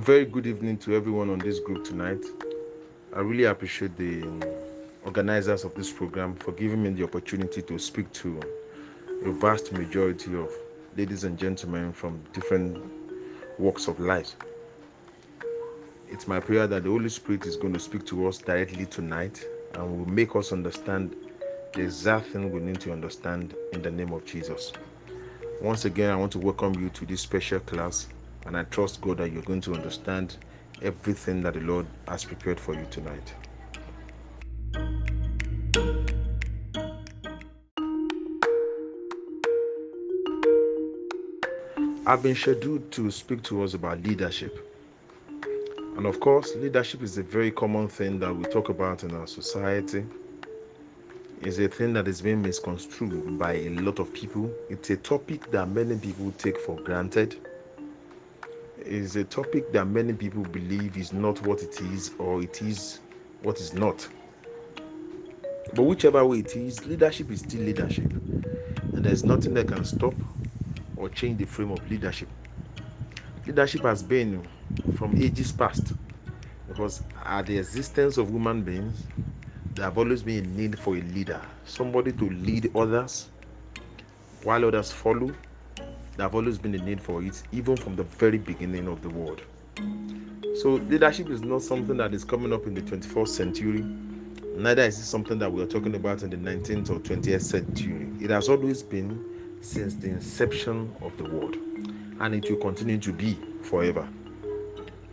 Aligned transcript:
A 0.00 0.02
very 0.02 0.24
good 0.24 0.46
evening 0.46 0.78
to 0.78 0.96
everyone 0.96 1.28
on 1.28 1.38
this 1.40 1.58
group 1.58 1.84
tonight. 1.84 2.24
I 3.14 3.20
really 3.20 3.44
appreciate 3.44 3.98
the 3.98 4.22
um, 4.22 4.42
organizers 5.04 5.62
of 5.62 5.74
this 5.74 5.92
program 5.92 6.36
for 6.36 6.52
giving 6.52 6.82
me 6.82 6.88
the 6.88 7.04
opportunity 7.04 7.60
to 7.60 7.78
speak 7.78 8.10
to 8.14 8.40
a 9.26 9.30
vast 9.30 9.74
majority 9.74 10.34
of 10.36 10.50
ladies 10.96 11.24
and 11.24 11.38
gentlemen 11.38 11.92
from 11.92 12.18
different 12.32 12.82
walks 13.58 13.88
of 13.88 14.00
life. 14.00 14.36
It's 16.08 16.26
my 16.26 16.40
prayer 16.40 16.66
that 16.66 16.84
the 16.84 16.88
Holy 16.88 17.10
Spirit 17.10 17.44
is 17.44 17.56
going 17.56 17.74
to 17.74 17.78
speak 17.78 18.06
to 18.06 18.26
us 18.26 18.38
directly 18.38 18.86
tonight 18.86 19.44
and 19.74 19.98
will 19.98 20.10
make 20.10 20.34
us 20.34 20.50
understand 20.50 21.14
the 21.74 21.82
exact 21.82 22.28
thing 22.28 22.50
we 22.50 22.60
need 22.60 22.80
to 22.80 22.90
understand 22.90 23.54
in 23.74 23.82
the 23.82 23.90
name 23.90 24.14
of 24.14 24.24
Jesus. 24.24 24.72
Once 25.60 25.84
again, 25.84 26.08
I 26.08 26.16
want 26.16 26.32
to 26.32 26.38
welcome 26.38 26.72
you 26.80 26.88
to 26.88 27.04
this 27.04 27.20
special 27.20 27.60
class, 27.60 28.08
and 28.46 28.56
I 28.56 28.64
trust 28.64 29.00
God 29.00 29.18
that 29.18 29.32
you're 29.32 29.42
going 29.42 29.60
to 29.62 29.74
understand 29.74 30.36
everything 30.82 31.42
that 31.42 31.54
the 31.54 31.60
Lord 31.60 31.86
has 32.08 32.24
prepared 32.24 32.58
for 32.58 32.74
you 32.74 32.86
tonight. 32.90 33.34
I've 42.06 42.22
been 42.24 42.34
scheduled 42.34 42.90
to 42.92 43.10
speak 43.10 43.42
to 43.44 43.62
us 43.62 43.74
about 43.74 44.02
leadership. 44.02 44.66
And 45.96 46.06
of 46.06 46.18
course, 46.18 46.56
leadership 46.56 47.02
is 47.02 47.18
a 47.18 47.22
very 47.22 47.50
common 47.50 47.88
thing 47.88 48.18
that 48.20 48.34
we 48.34 48.44
talk 48.44 48.68
about 48.68 49.04
in 49.04 49.14
our 49.14 49.26
society. 49.26 50.04
It's 51.42 51.58
a 51.58 51.68
thing 51.68 51.92
that 51.92 52.08
is 52.08 52.20
being 52.20 52.42
misconstrued 52.42 53.38
by 53.38 53.52
a 53.52 53.68
lot 53.70 53.98
of 53.98 54.12
people. 54.12 54.50
It's 54.68 54.90
a 54.90 54.96
topic 54.96 55.50
that 55.52 55.68
many 55.68 55.96
people 55.98 56.32
take 56.38 56.58
for 56.58 56.76
granted. 56.80 57.36
It's 58.84 59.14
a 59.16 59.24
topic 59.24 59.70
that 59.72 59.86
many 59.86 60.14
people 60.14 60.42
believe 60.42 60.96
is 60.96 61.12
not 61.12 61.42
what 61.42 61.62
it 61.62 61.80
is 61.80 62.12
or 62.18 62.42
it 62.42 62.62
is 62.62 63.00
what 63.42 63.60
is 63.60 63.74
not. 63.74 64.08
But 65.74 65.82
whichever 65.82 66.24
way 66.24 66.38
it 66.38 66.56
is, 66.56 66.86
leadership 66.86 67.30
is 67.30 67.40
still 67.40 67.60
leadership. 67.60 68.12
And 68.94 69.04
there's 69.04 69.22
nothing 69.24 69.54
that 69.54 69.68
can 69.68 69.84
stop 69.84 70.14
or 70.96 71.08
change 71.10 71.38
the 71.38 71.44
frame 71.44 71.70
of 71.70 71.88
leadership. 71.90 72.28
Leadership 73.46 73.82
has 73.82 74.02
been 74.02 74.46
from 74.94 75.14
ages 75.18 75.52
past 75.52 75.94
because 76.66 77.02
at 77.24 77.46
the 77.46 77.58
existence 77.58 78.16
of 78.16 78.28
human 78.30 78.62
beings, 78.62 79.06
there 79.74 79.84
have 79.84 79.98
always 79.98 80.22
been 80.22 80.44
a 80.44 80.48
need 80.48 80.78
for 80.78 80.96
a 80.96 81.00
leader, 81.00 81.40
somebody 81.64 82.12
to 82.12 82.30
lead 82.30 82.74
others 82.74 83.28
while 84.42 84.64
others 84.64 84.90
follow. 84.90 85.34
There 86.20 86.28
have 86.28 86.34
always 86.34 86.58
been 86.58 86.74
a 86.74 86.84
need 86.84 87.00
for 87.00 87.22
it, 87.22 87.42
even 87.50 87.78
from 87.78 87.96
the 87.96 88.02
very 88.02 88.36
beginning 88.36 88.88
of 88.88 89.00
the 89.00 89.08
world. 89.08 89.40
So, 90.60 90.72
leadership 90.74 91.30
is 91.30 91.40
not 91.40 91.62
something 91.62 91.96
that 91.96 92.12
is 92.12 92.24
coming 92.24 92.52
up 92.52 92.66
in 92.66 92.74
the 92.74 92.82
21st 92.82 93.28
century, 93.28 93.80
neither 94.54 94.82
is 94.82 94.98
it 94.98 95.04
something 95.04 95.38
that 95.38 95.50
we 95.50 95.62
are 95.62 95.66
talking 95.66 95.94
about 95.94 96.22
in 96.22 96.28
the 96.28 96.36
19th 96.36 96.90
or 96.90 96.98
20th 96.98 97.40
century. 97.40 98.12
It 98.20 98.28
has 98.28 98.50
always 98.50 98.82
been 98.82 99.24
since 99.62 99.94
the 99.94 100.08
inception 100.08 100.94
of 101.00 101.16
the 101.16 101.24
world, 101.24 101.56
and 102.20 102.34
it 102.34 102.50
will 102.50 102.58
continue 102.58 102.98
to 102.98 103.14
be 103.14 103.38
forever. 103.62 104.06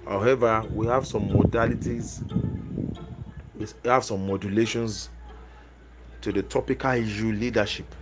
However, 0.05 0.61
we 0.73 0.87
have 0.87 1.05
some 1.05 1.29
modalities, 1.29 2.21
we 3.57 3.65
have 3.85 4.03
some 4.03 4.27
modulations 4.27 5.07
to 6.19 6.33
the 6.33 6.43
topical 6.43 6.91
issue 6.91 7.31
leadership 7.31 7.95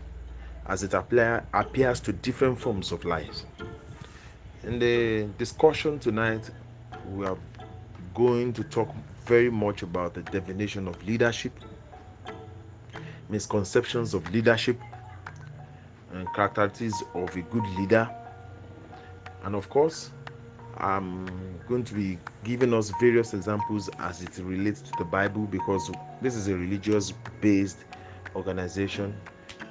as 0.67 0.83
it 0.83 0.93
apply, 0.93 1.41
appears 1.53 1.99
to 2.01 2.13
different 2.13 2.59
forms 2.59 2.91
of 2.91 3.05
life. 3.05 3.43
In 4.63 4.79
the 4.79 5.27
discussion 5.37 5.99
tonight, 5.99 6.49
we 7.11 7.25
are 7.25 7.37
going 8.13 8.51
to 8.53 8.63
talk 8.63 8.89
very 9.25 9.49
much 9.51 9.83
about 9.83 10.13
the 10.13 10.21
definition 10.23 10.87
of 10.87 11.01
leadership, 11.05 11.53
misconceptions 13.29 14.13
of 14.13 14.27
leadership, 14.33 14.79
and 16.13 16.27
characteristics 16.33 17.03
of 17.13 17.35
a 17.35 17.41
good 17.41 17.65
leader. 17.77 18.09
And 19.43 19.53
of 19.53 19.69
course, 19.69 20.11
I'm 20.77 21.27
going 21.67 21.83
to 21.83 21.93
be 21.93 22.17
giving 22.43 22.73
us 22.73 22.91
various 22.99 23.33
examples 23.33 23.89
as 23.99 24.21
it 24.23 24.37
relates 24.39 24.81
to 24.81 24.91
the 24.97 25.05
Bible 25.05 25.45
because 25.45 25.91
this 26.21 26.35
is 26.35 26.47
a 26.47 26.55
religious 26.55 27.13
based 27.41 27.85
organization 28.35 29.15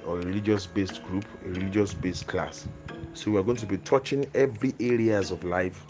or 0.05 0.19
a 0.19 0.21
religious 0.21 0.65
based 0.65 1.03
group, 1.03 1.25
a 1.45 1.49
religious 1.49 1.93
based 1.93 2.27
class. 2.27 2.67
So 3.13 3.31
we're 3.31 3.43
going 3.43 3.57
to 3.57 3.65
be 3.65 3.77
touching 3.77 4.29
every 4.33 4.73
areas 4.79 5.31
of 5.31 5.43
life 5.43 5.85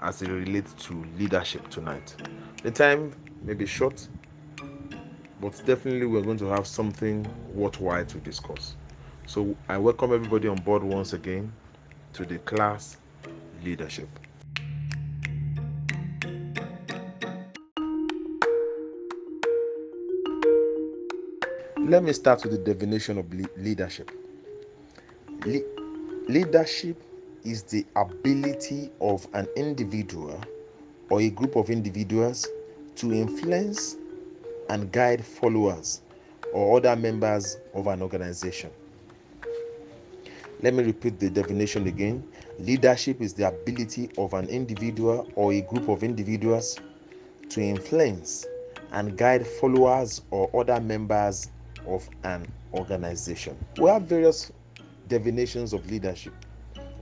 as 0.00 0.22
it 0.22 0.28
relates 0.28 0.72
to 0.84 1.04
leadership 1.18 1.68
tonight. 1.68 2.14
The 2.62 2.70
time 2.70 3.12
may 3.42 3.54
be 3.54 3.66
short, 3.66 4.06
but 5.40 5.60
definitely 5.66 6.06
we're 6.06 6.22
going 6.22 6.38
to 6.38 6.46
have 6.46 6.66
something 6.66 7.26
worthwhile 7.54 8.04
to 8.06 8.18
discuss. 8.18 8.76
So 9.26 9.56
I 9.68 9.78
welcome 9.78 10.12
everybody 10.12 10.48
on 10.48 10.56
board 10.56 10.82
once 10.82 11.12
again 11.12 11.52
to 12.12 12.24
the 12.24 12.38
class 12.38 12.98
leadership. 13.64 14.08
Let 21.92 22.04
me 22.04 22.14
start 22.14 22.42
with 22.42 22.52
the 22.52 22.72
definition 22.72 23.18
of 23.18 23.30
le- 23.34 23.50
leadership. 23.58 24.10
Le- 25.44 25.60
leadership 26.26 26.96
is 27.44 27.64
the 27.64 27.84
ability 27.96 28.90
of 29.02 29.28
an 29.34 29.46
individual 29.56 30.40
or 31.10 31.20
a 31.20 31.28
group 31.28 31.54
of 31.54 31.68
individuals 31.68 32.48
to 32.96 33.12
influence 33.12 33.98
and 34.70 34.90
guide 34.90 35.22
followers 35.22 36.00
or 36.54 36.78
other 36.78 36.96
members 36.96 37.58
of 37.74 37.86
an 37.88 38.00
organization. 38.00 38.70
Let 40.62 40.72
me 40.72 40.84
repeat 40.84 41.20
the 41.20 41.28
definition 41.28 41.88
again. 41.88 42.24
Leadership 42.58 43.20
is 43.20 43.34
the 43.34 43.48
ability 43.48 44.08
of 44.16 44.32
an 44.32 44.48
individual 44.48 45.30
or 45.36 45.52
a 45.52 45.60
group 45.60 45.90
of 45.90 46.02
individuals 46.02 46.80
to 47.50 47.60
influence 47.60 48.46
and 48.92 49.14
guide 49.18 49.46
followers 49.46 50.22
or 50.30 50.48
other 50.58 50.80
members 50.80 51.50
of 51.86 52.08
an 52.24 52.46
organization. 52.74 53.56
We 53.78 53.88
have 53.90 54.02
various 54.02 54.52
definitions 55.08 55.72
of 55.72 55.88
leadership, 55.90 56.34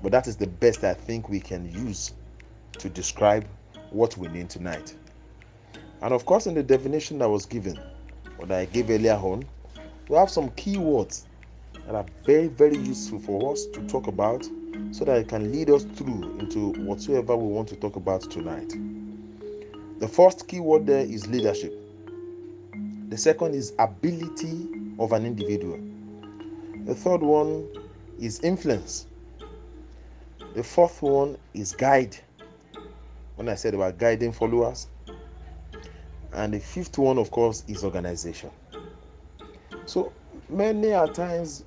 but 0.02 0.12
that 0.12 0.26
is 0.26 0.36
the 0.36 0.46
best 0.46 0.84
I 0.84 0.94
think 0.94 1.28
we 1.28 1.40
can 1.40 1.70
use 1.70 2.12
to 2.78 2.88
describe 2.88 3.46
what 3.90 4.16
we 4.16 4.28
need 4.28 4.48
tonight. 4.48 4.94
And 6.02 6.14
of 6.14 6.24
course, 6.24 6.46
in 6.46 6.54
the 6.54 6.62
definition 6.62 7.18
that 7.18 7.28
was 7.28 7.44
given, 7.46 7.78
or 8.38 8.46
that 8.46 8.58
I 8.58 8.64
gave 8.66 8.90
earlier 8.90 9.14
on, 9.14 9.44
we 10.08 10.16
have 10.16 10.30
some 10.30 10.50
key 10.50 10.78
words 10.78 11.26
that 11.86 11.94
are 11.94 12.06
very, 12.24 12.48
very 12.48 12.76
useful 12.76 13.18
for 13.20 13.52
us 13.52 13.66
to 13.66 13.86
talk 13.86 14.06
about 14.06 14.44
so 14.92 15.04
that 15.04 15.18
it 15.18 15.28
can 15.28 15.52
lead 15.52 15.70
us 15.70 15.84
through 15.84 16.38
into 16.38 16.72
whatsoever 16.82 17.36
we 17.36 17.52
want 17.52 17.68
to 17.68 17.76
talk 17.76 17.96
about 17.96 18.22
tonight. 18.22 18.74
The 19.98 20.08
first 20.08 20.48
key 20.48 20.60
word 20.60 20.86
there 20.86 21.00
is 21.04 21.28
leadership. 21.28 21.79
The 23.10 23.18
second 23.18 23.56
is 23.56 23.72
ability 23.80 24.68
of 25.00 25.10
an 25.10 25.26
individual. 25.26 25.80
The 26.84 26.94
third 26.94 27.22
one 27.22 27.66
is 28.20 28.38
influence. 28.44 29.08
The 30.54 30.62
fourth 30.62 31.02
one 31.02 31.36
is 31.52 31.72
guide. 31.72 32.16
When 33.34 33.48
I 33.48 33.56
said 33.56 33.74
about 33.74 33.98
guiding 33.98 34.30
followers. 34.30 34.86
And 36.32 36.54
the 36.54 36.60
fifth 36.60 36.98
one, 36.98 37.18
of 37.18 37.32
course, 37.32 37.64
is 37.66 37.82
organization. 37.82 38.52
So 39.86 40.12
many 40.48 40.90
a 40.90 41.08
times 41.08 41.64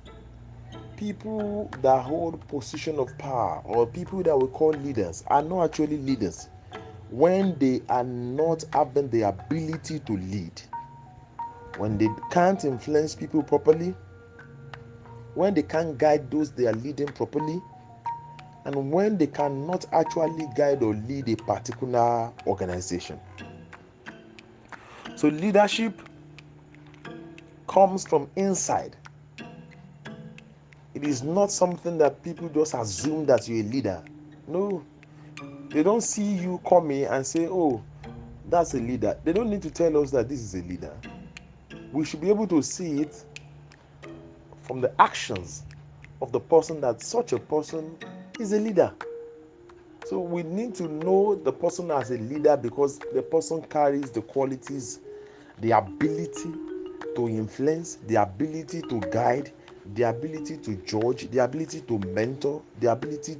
people 0.96 1.68
that 1.82 2.00
hold 2.00 2.40
position 2.48 2.98
of 2.98 3.18
power 3.18 3.60
or 3.66 3.86
people 3.86 4.22
that 4.22 4.34
we 4.34 4.46
call 4.48 4.70
leaders 4.70 5.22
are 5.26 5.42
not 5.42 5.64
actually 5.64 5.98
leaders 5.98 6.48
when 7.10 7.58
they 7.58 7.82
are 7.90 8.04
not 8.04 8.64
having 8.72 9.10
the 9.10 9.22
ability 9.22 9.98
to 9.98 10.12
lead 10.14 10.62
when 11.76 11.98
they 11.98 12.08
can't 12.30 12.64
influence 12.64 13.14
people 13.14 13.42
properly, 13.42 13.94
when 15.34 15.54
they 15.54 15.62
can't 15.62 15.98
guide 15.98 16.30
those 16.30 16.52
they 16.52 16.66
are 16.66 16.72
leading 16.74 17.08
properly, 17.08 17.60
and 18.64 18.90
when 18.90 19.18
they 19.18 19.26
cannot 19.26 19.84
actually 19.92 20.46
guide 20.56 20.82
or 20.82 20.94
lead 20.94 21.28
a 21.28 21.36
particular 21.36 22.32
organization. 22.46 23.20
So, 25.16 25.28
leadership 25.28 26.00
comes 27.68 28.06
from 28.06 28.30
inside. 28.36 28.96
It 30.94 31.04
is 31.04 31.22
not 31.22 31.50
something 31.50 31.98
that 31.98 32.22
people 32.22 32.48
just 32.48 32.74
assume 32.74 33.26
that 33.26 33.48
you're 33.48 33.66
a 33.66 33.68
leader. 33.68 34.02
No, 34.46 34.84
they 35.70 35.82
don't 35.82 36.02
see 36.02 36.34
you 36.36 36.60
coming 36.68 37.04
and 37.04 37.26
say, 37.26 37.48
Oh, 37.48 37.82
that's 38.48 38.74
a 38.74 38.78
leader. 38.78 39.18
They 39.24 39.32
don't 39.32 39.50
need 39.50 39.62
to 39.62 39.70
tell 39.70 40.00
us 40.00 40.12
that 40.12 40.28
this 40.28 40.40
is 40.40 40.54
a 40.54 40.62
leader 40.62 40.92
we 41.94 42.04
should 42.04 42.20
be 42.20 42.28
able 42.28 42.48
to 42.48 42.60
see 42.60 43.00
it 43.02 43.24
from 44.62 44.80
the 44.80 44.92
actions 45.00 45.62
of 46.20 46.32
the 46.32 46.40
person 46.40 46.80
that 46.80 47.00
such 47.00 47.32
a 47.32 47.38
person 47.38 47.96
is 48.40 48.52
a 48.52 48.58
leader. 48.58 48.92
So 50.04 50.18
we 50.18 50.42
need 50.42 50.74
to 50.76 50.88
know 50.88 51.36
the 51.36 51.52
person 51.52 51.92
as 51.92 52.10
a 52.10 52.18
leader 52.18 52.56
because 52.56 52.98
the 53.14 53.22
person 53.22 53.62
carries 53.62 54.10
the 54.10 54.22
qualities, 54.22 55.00
the 55.60 55.70
ability 55.70 56.52
to 57.14 57.28
influence, 57.28 57.98
the 58.08 58.16
ability 58.16 58.82
to 58.82 59.00
guide, 59.12 59.52
the 59.94 60.02
ability 60.02 60.56
to 60.58 60.74
judge, 60.84 61.30
the 61.30 61.38
ability 61.38 61.82
to 61.82 61.98
mentor, 62.00 62.60
the 62.80 62.90
ability 62.90 63.36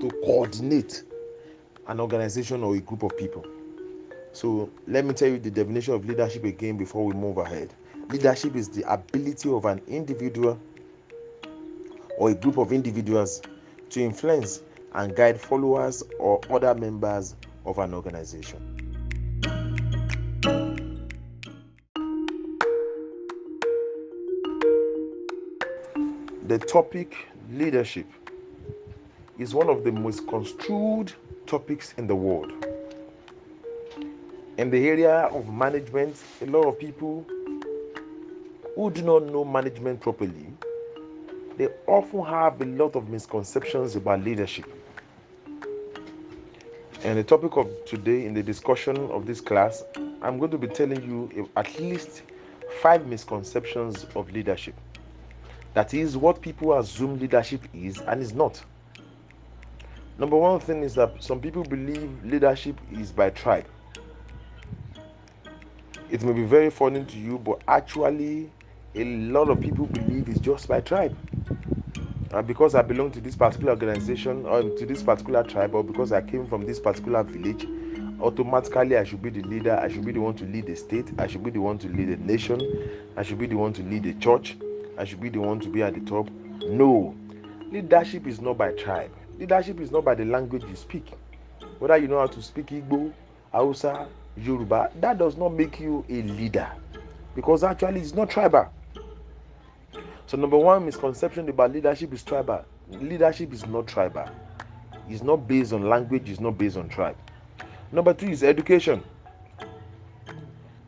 to 0.00 0.10
coordinate 0.24 1.04
an 1.86 2.00
organization 2.00 2.64
or 2.64 2.74
a 2.74 2.80
group 2.80 3.04
of 3.04 3.16
people. 3.16 3.46
So 4.32 4.70
let 4.88 5.04
me 5.04 5.14
tell 5.14 5.28
you 5.28 5.38
the 5.38 5.50
definition 5.50 5.94
of 5.94 6.04
leadership 6.04 6.44
again 6.44 6.76
before 6.76 7.06
we 7.06 7.14
move 7.14 7.38
ahead. 7.38 7.72
Leadership 8.08 8.56
is 8.56 8.68
the 8.68 8.82
ability 8.92 9.50
of 9.50 9.64
an 9.64 9.80
individual 9.86 10.58
or 12.18 12.30
a 12.30 12.34
group 12.34 12.58
of 12.58 12.72
individuals 12.72 13.42
to 13.90 14.02
influence 14.02 14.62
and 14.94 15.16
guide 15.16 15.40
followers 15.40 16.02
or 16.18 16.40
other 16.50 16.74
members 16.74 17.34
of 17.64 17.78
an 17.78 17.94
organization. 17.94 18.82
The 26.48 26.58
topic 26.58 27.16
leadership 27.50 28.06
is 29.38 29.54
one 29.54 29.70
of 29.70 29.84
the 29.84 29.92
most 29.92 30.28
construed 30.28 31.12
topics 31.46 31.94
in 31.96 32.06
the 32.06 32.14
world. 32.14 32.52
In 34.58 34.70
the 34.70 34.86
area 34.86 35.14
of 35.28 35.48
management, 35.48 36.22
a 36.42 36.46
lot 36.46 36.66
of 36.66 36.78
people 36.78 37.24
who 38.74 38.90
do 38.90 39.02
not 39.02 39.24
know 39.24 39.44
management 39.44 40.00
properly, 40.00 40.46
they 41.56 41.68
often 41.86 42.24
have 42.24 42.60
a 42.60 42.64
lot 42.64 42.96
of 42.96 43.08
misconceptions 43.08 43.96
about 43.96 44.22
leadership. 44.22 44.64
And 47.04 47.18
the 47.18 47.24
topic 47.24 47.56
of 47.56 47.68
today 47.84 48.24
in 48.24 48.32
the 48.32 48.42
discussion 48.42 48.96
of 49.10 49.26
this 49.26 49.40
class, 49.40 49.84
I'm 50.22 50.38
going 50.38 50.52
to 50.52 50.58
be 50.58 50.68
telling 50.68 51.02
you 51.02 51.50
at 51.56 51.78
least 51.80 52.22
five 52.80 53.06
misconceptions 53.06 54.06
of 54.14 54.30
leadership. 54.30 54.74
That 55.74 55.94
is 55.94 56.16
what 56.16 56.40
people 56.40 56.78
assume 56.78 57.18
leadership 57.18 57.62
is 57.74 58.00
and 58.00 58.22
is 58.22 58.32
not. 58.32 58.62
Number 60.18 60.36
one 60.36 60.60
thing 60.60 60.82
is 60.82 60.94
that 60.94 61.22
some 61.22 61.40
people 61.40 61.64
believe 61.64 62.24
leadership 62.24 62.78
is 62.92 63.10
by 63.10 63.30
tribe. 63.30 63.66
It 66.10 66.22
may 66.22 66.32
be 66.32 66.44
very 66.44 66.70
funny 66.70 67.04
to 67.04 67.18
you, 67.18 67.38
but 67.38 67.62
actually, 67.66 68.50
a 68.94 69.04
lot 69.04 69.48
of 69.48 69.60
people 69.60 69.86
believe 69.86 70.28
it's 70.28 70.40
just 70.40 70.68
by 70.68 70.80
tribe. 70.80 71.14
And 72.32 72.46
because 72.46 72.74
I 72.74 72.82
belong 72.82 73.10
to 73.12 73.20
this 73.20 73.36
particular 73.36 73.72
organization 73.72 74.46
or 74.46 74.62
to 74.62 74.86
this 74.86 75.02
particular 75.02 75.42
tribe, 75.42 75.74
or 75.74 75.84
because 75.84 76.12
I 76.12 76.22
came 76.22 76.46
from 76.46 76.66
this 76.66 76.80
particular 76.80 77.22
village, 77.22 77.66
automatically 78.20 78.96
I 78.96 79.04
should 79.04 79.22
be 79.22 79.30
the 79.30 79.42
leader. 79.42 79.78
I 79.82 79.88
should 79.88 80.04
be 80.04 80.12
the 80.12 80.20
one 80.20 80.34
to 80.36 80.44
lead 80.44 80.66
the 80.66 80.76
state. 80.76 81.10
I 81.18 81.26
should 81.26 81.42
be 81.44 81.50
the 81.50 81.60
one 81.60 81.78
to 81.78 81.88
lead 81.88 82.08
the 82.08 82.16
nation. 82.16 82.60
I 83.16 83.22
should 83.22 83.38
be 83.38 83.46
the 83.46 83.56
one 83.56 83.72
to 83.74 83.82
lead 83.82 84.02
the 84.04 84.14
church. 84.14 84.56
I 84.98 85.04
should 85.04 85.20
be 85.20 85.28
the 85.28 85.40
one 85.40 85.60
to 85.60 85.68
be 85.68 85.82
at 85.82 85.94
the 85.94 86.00
top. 86.00 86.30
No, 86.64 87.14
leadership 87.70 88.26
is 88.26 88.40
not 88.40 88.56
by 88.58 88.72
tribe. 88.72 89.10
Leadership 89.38 89.80
is 89.80 89.90
not 89.90 90.04
by 90.04 90.14
the 90.14 90.24
language 90.24 90.64
you 90.64 90.76
speak. 90.76 91.12
Whether 91.78 91.96
you 91.96 92.08
know 92.08 92.18
how 92.20 92.26
to 92.28 92.42
speak 92.42 92.66
Igbo, 92.66 93.12
Hausa, 93.52 94.06
Yoruba, 94.36 94.90
that 95.00 95.18
does 95.18 95.36
not 95.36 95.52
make 95.52 95.80
you 95.80 96.04
a 96.08 96.22
leader 96.22 96.70
because 97.34 97.64
actually 97.64 98.00
it's 98.00 98.14
not 98.14 98.30
tribal. 98.30 98.68
So, 100.26 100.36
number 100.36 100.56
one 100.56 100.84
misconception 100.84 101.48
about 101.48 101.72
leadership 101.72 102.12
is 102.12 102.22
tribal. 102.22 102.64
Leadership 102.90 103.52
is 103.52 103.66
not 103.66 103.86
tribal, 103.86 104.28
it's 105.08 105.22
not 105.22 105.46
based 105.48 105.72
on 105.72 105.88
language, 105.88 106.28
it's 106.30 106.40
not 106.40 106.56
based 106.58 106.76
on 106.76 106.88
tribe. 106.88 107.16
Number 107.90 108.14
two 108.14 108.28
is 108.28 108.42
education. 108.42 109.02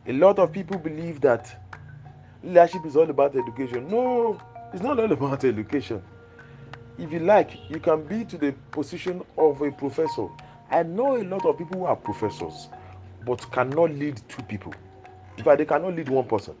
A 0.07 0.13
lot 0.13 0.39
of 0.39 0.51
people 0.51 0.77
believe 0.77 1.21
that 1.21 1.55
leadership 2.43 2.85
is 2.85 2.95
all 2.95 3.09
about 3.09 3.35
education. 3.35 3.89
No, 3.89 4.39
it's 4.73 4.83
not 4.83 4.99
all 4.99 5.11
about 5.11 5.43
education. 5.45 6.01
If 6.97 7.11
you 7.11 7.19
like, 7.19 7.69
you 7.69 7.79
can 7.79 8.03
be 8.03 8.23
to 8.25 8.37
the 8.37 8.53
position 8.71 9.23
of 9.37 9.61
a 9.61 9.71
professor. 9.71 10.27
I 10.71 10.83
know 10.83 11.17
a 11.17 11.23
lot 11.23 11.45
of 11.45 11.57
people 11.57 11.79
who 11.79 11.85
are 11.85 11.95
professors 11.95 12.69
but 13.25 13.51
cannot 13.51 13.91
lead 13.91 14.21
two 14.29 14.43
people. 14.43 14.73
In 15.37 15.43
fact, 15.43 15.57
they 15.57 15.65
cannot 15.65 15.95
lead 15.95 16.07
one 16.09 16.25
person. 16.25 16.55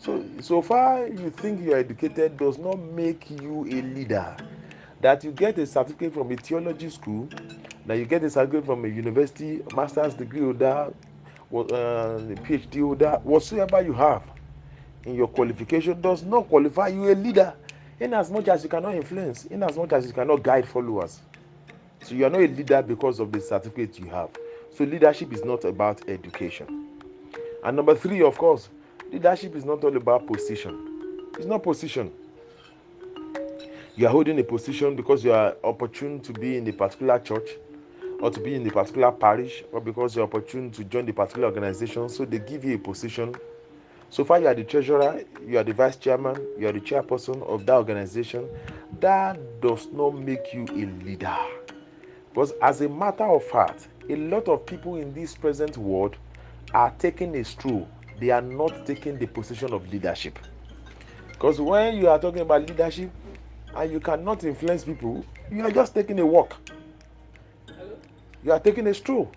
So, 0.00 0.24
so 0.40 0.62
far 0.62 1.08
you 1.08 1.30
think 1.30 1.60
you 1.60 1.74
are 1.74 1.78
educated 1.78 2.36
does 2.36 2.56
not 2.58 2.78
make 2.78 3.28
you 3.30 3.64
a 3.64 3.82
leader. 3.82 4.36
That 5.00 5.24
you 5.24 5.32
get 5.32 5.58
a 5.58 5.66
certificate 5.66 6.14
from 6.14 6.30
a 6.30 6.36
theology 6.36 6.90
school, 6.90 7.28
that 7.86 7.94
you 7.94 8.04
get 8.04 8.22
a 8.24 8.30
certificate 8.30 8.66
from 8.66 8.84
a 8.84 8.88
university, 8.88 9.62
master's 9.74 10.14
degree 10.14 10.40
holder, 10.40 10.92
uh, 11.52 12.18
PhD 12.44 12.80
holder, 12.80 13.20
whatsoever 13.24 13.82
you 13.82 13.92
have 13.92 14.22
in 15.04 15.14
your 15.14 15.28
qualification 15.28 16.00
does 16.00 16.22
not 16.22 16.48
qualify 16.48 16.88
you 16.88 17.10
a 17.10 17.14
leader. 17.14 17.54
In 18.00 18.14
as 18.14 18.30
much 18.30 18.46
as 18.46 18.62
you 18.62 18.68
cannot 18.68 18.94
influence, 18.94 19.46
in 19.46 19.62
as 19.64 19.76
much 19.76 19.92
as 19.92 20.06
you 20.06 20.12
cannot 20.12 20.42
guide 20.44 20.68
followers. 20.68 21.20
So 22.02 22.14
you 22.14 22.24
are 22.24 22.30
not 22.30 22.40
a 22.40 22.46
leader 22.46 22.80
because 22.82 23.18
of 23.18 23.32
the 23.32 23.40
certificate 23.40 23.98
you 23.98 24.06
have. 24.10 24.30
So 24.76 24.84
leadership 24.84 25.32
is 25.32 25.44
not 25.44 25.64
about 25.64 26.08
education. 26.08 26.86
And 27.64 27.76
number 27.76 27.96
three, 27.96 28.22
of 28.22 28.38
course, 28.38 28.68
leadership 29.12 29.54
is 29.56 29.64
not 29.64 29.82
all 29.84 29.96
about 29.96 30.26
position. 30.26 31.30
It's 31.36 31.46
not 31.46 31.62
position. 31.62 32.12
You 33.96 34.06
are 34.06 34.10
holding 34.10 34.38
a 34.38 34.44
position 34.44 34.94
because 34.94 35.24
you 35.24 35.32
are 35.32 35.56
opportune 35.64 36.20
to 36.20 36.32
be 36.32 36.56
in 36.56 36.68
a 36.68 36.72
particular 36.72 37.18
church 37.18 37.50
or 38.20 38.30
to 38.30 38.40
be 38.40 38.54
in 38.54 38.66
a 38.66 38.70
particular 38.70 39.10
parish 39.10 39.64
or 39.72 39.80
because 39.80 40.14
you're 40.14 40.24
opportune 40.24 40.70
to 40.72 40.84
join 40.84 41.06
the 41.06 41.12
particular 41.12 41.48
organization. 41.48 42.08
So 42.08 42.24
they 42.24 42.38
give 42.38 42.64
you 42.64 42.76
a 42.76 42.78
position. 42.78 43.34
So 44.10 44.24
far, 44.24 44.40
you 44.40 44.46
are 44.46 44.54
the 44.54 44.64
treasurer, 44.64 45.22
you 45.46 45.58
are 45.58 45.64
the 45.64 45.72
vice 45.74 45.96
chairman, 45.96 46.36
you 46.58 46.68
are 46.68 46.72
the 46.72 46.80
chairperson 46.80 47.42
of 47.42 47.66
that 47.66 47.74
organization. 47.74 48.48
That 49.00 49.38
does 49.60 49.88
not 49.92 50.14
make 50.14 50.52
you 50.54 50.64
a 50.70 51.04
leader. 51.04 51.36
Because, 52.30 52.52
as 52.62 52.80
a 52.80 52.88
matter 52.88 53.24
of 53.24 53.44
fact, 53.44 53.88
a 54.08 54.16
lot 54.16 54.48
of 54.48 54.64
people 54.64 54.96
in 54.96 55.12
this 55.12 55.34
present 55.34 55.76
world 55.76 56.16
are 56.72 56.90
taking 56.98 57.34
a 57.36 57.44
stroll, 57.44 57.88
they 58.18 58.30
are 58.30 58.40
not 58.42 58.86
taking 58.86 59.18
the 59.18 59.26
position 59.26 59.72
of 59.72 59.90
leadership. 59.92 60.38
Because 61.32 61.60
when 61.60 61.96
you 61.96 62.08
are 62.08 62.18
talking 62.18 62.40
about 62.40 62.68
leadership 62.68 63.10
and 63.76 63.92
you 63.92 64.00
cannot 64.00 64.42
influence 64.44 64.84
people, 64.84 65.24
you 65.50 65.64
are 65.64 65.70
just 65.70 65.94
taking 65.94 66.18
a 66.20 66.26
walk. 66.26 66.56
You 68.42 68.52
are 68.52 68.60
taking 68.60 68.86
a 68.86 68.94
stroll. 68.94 69.30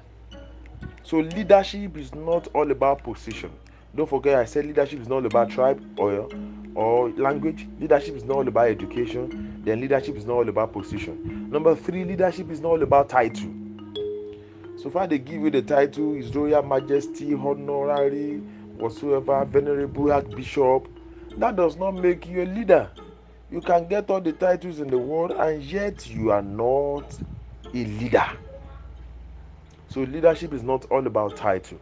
So 1.03 1.17
leadership 1.17 1.97
is 1.97 2.13
not 2.13 2.47
all 2.53 2.69
about 2.71 3.03
position. 3.03 3.51
Don't 3.95 4.09
forget, 4.09 4.35
I 4.35 4.45
said 4.45 4.65
leadership 4.65 5.01
is 5.01 5.07
not 5.07 5.15
all 5.17 5.25
about 5.25 5.49
tribe 5.49 5.81
or 5.99 6.29
or 6.73 7.09
language. 7.11 7.67
Leadership 7.79 8.15
is 8.15 8.23
not 8.23 8.37
all 8.37 8.47
about 8.47 8.67
education. 8.69 9.61
Then 9.65 9.81
leadership 9.81 10.15
is 10.15 10.25
not 10.25 10.33
all 10.33 10.49
about 10.49 10.71
position. 10.71 11.49
Number 11.51 11.75
three, 11.75 12.05
leadership 12.05 12.49
is 12.49 12.61
not 12.61 12.69
all 12.69 12.83
about 12.83 13.09
title. 13.09 13.51
So 14.77 14.89
far, 14.89 15.05
they 15.05 15.19
give 15.19 15.41
you 15.41 15.51
the 15.51 15.61
title 15.61 16.13
His 16.13 16.33
Royal 16.33 16.63
Majesty, 16.63 17.33
Honorary, 17.33 18.41
whatsoever, 18.81 19.45
Venerable 19.45 20.11
Archbishop. 20.11 20.87
That 21.37 21.55
does 21.55 21.77
not 21.77 21.91
make 21.91 22.27
you 22.27 22.43
a 22.43 22.45
leader. 22.45 22.89
You 23.49 23.61
can 23.61 23.87
get 23.87 24.09
all 24.09 24.21
the 24.21 24.33
titles 24.33 24.79
in 24.79 24.87
the 24.87 24.97
world, 24.97 25.31
and 25.31 25.61
yet 25.63 26.09
you 26.09 26.31
are 26.31 26.41
not 26.41 27.05
a 27.73 27.85
leader. 27.85 28.27
So, 29.87 30.01
leadership 30.01 30.53
is 30.53 30.63
not 30.63 30.85
all 30.85 31.05
about 31.05 31.35
title. 31.35 31.79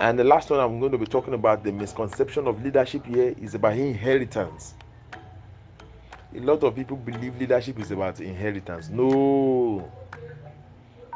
And 0.00 0.18
the 0.18 0.24
last 0.24 0.50
one 0.50 0.60
I'm 0.60 0.80
going 0.80 0.92
to 0.92 0.98
be 0.98 1.06
talking 1.06 1.34
about 1.34 1.64
the 1.64 1.72
misconception 1.72 2.46
of 2.46 2.62
leadership 2.62 3.04
here 3.06 3.34
is 3.40 3.54
about 3.54 3.74
inheritance. 3.76 4.74
A 6.34 6.40
lot 6.40 6.62
of 6.62 6.74
people 6.74 6.96
believe 6.96 7.38
leadership 7.38 7.78
is 7.78 7.90
about 7.90 8.20
inheritance. 8.20 8.88
No, 8.90 9.90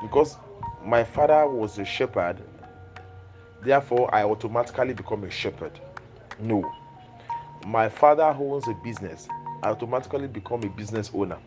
because 0.00 0.36
my 0.84 1.04
father 1.04 1.46
was 1.48 1.78
a 1.78 1.84
shepherd, 1.84 2.42
therefore 3.62 4.14
I 4.14 4.24
automatically 4.24 4.94
become 4.94 5.24
a 5.24 5.30
shepherd. 5.30 5.78
No. 6.38 6.70
My 7.66 7.88
father 7.88 8.32
who 8.32 8.54
owns 8.54 8.68
a 8.68 8.74
business, 8.84 9.28
I 9.62 9.70
automatically 9.70 10.26
become 10.26 10.62
a 10.64 10.68
business 10.68 11.10
owner. 11.14 11.38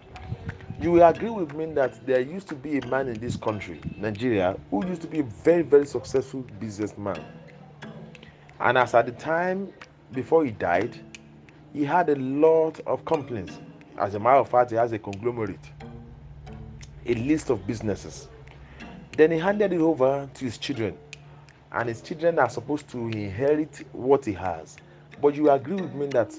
You 0.79 0.91
will 0.91 1.07
agree 1.07 1.29
with 1.29 1.53
me 1.53 1.65
that 1.73 2.05
there 2.05 2.19
used 2.19 2.47
to 2.49 2.55
be 2.55 2.77
a 2.79 2.85
man 2.87 3.07
in 3.07 3.19
this 3.19 3.35
country, 3.35 3.79
Nigeria, 3.97 4.57
who 4.69 4.85
used 4.85 5.01
to 5.03 5.07
be 5.07 5.19
a 5.19 5.23
very, 5.23 5.61
very 5.61 5.85
successful 5.85 6.45
businessman. 6.59 7.23
And 8.59 8.77
as 8.77 8.93
at 8.93 9.05
the 9.05 9.11
time 9.13 9.71
before 10.11 10.45
he 10.45 10.51
died, 10.51 10.97
he 11.73 11.83
had 11.83 12.09
a 12.09 12.15
lot 12.15 12.79
of 12.87 13.03
companies. 13.05 13.59
As 13.97 14.15
a 14.15 14.19
matter 14.19 14.37
of 14.37 14.49
fact, 14.49 14.71
he 14.71 14.77
has 14.77 14.91
a 14.91 14.99
conglomerate, 14.99 15.59
a 17.05 17.13
list 17.15 17.49
of 17.49 17.65
businesses. 17.67 18.27
Then 19.17 19.31
he 19.31 19.39
handed 19.39 19.71
it 19.71 19.79
over 19.81 20.29
to 20.33 20.45
his 20.45 20.57
children, 20.57 20.97
and 21.71 21.89
his 21.89 22.01
children 22.01 22.39
are 22.39 22.49
supposed 22.49 22.87
to 22.89 22.97
inherit 22.99 23.85
what 23.93 24.25
he 24.25 24.33
has. 24.33 24.77
But 25.21 25.35
you 25.35 25.49
agree 25.49 25.75
with 25.75 25.93
me 25.93 26.07
that 26.07 26.33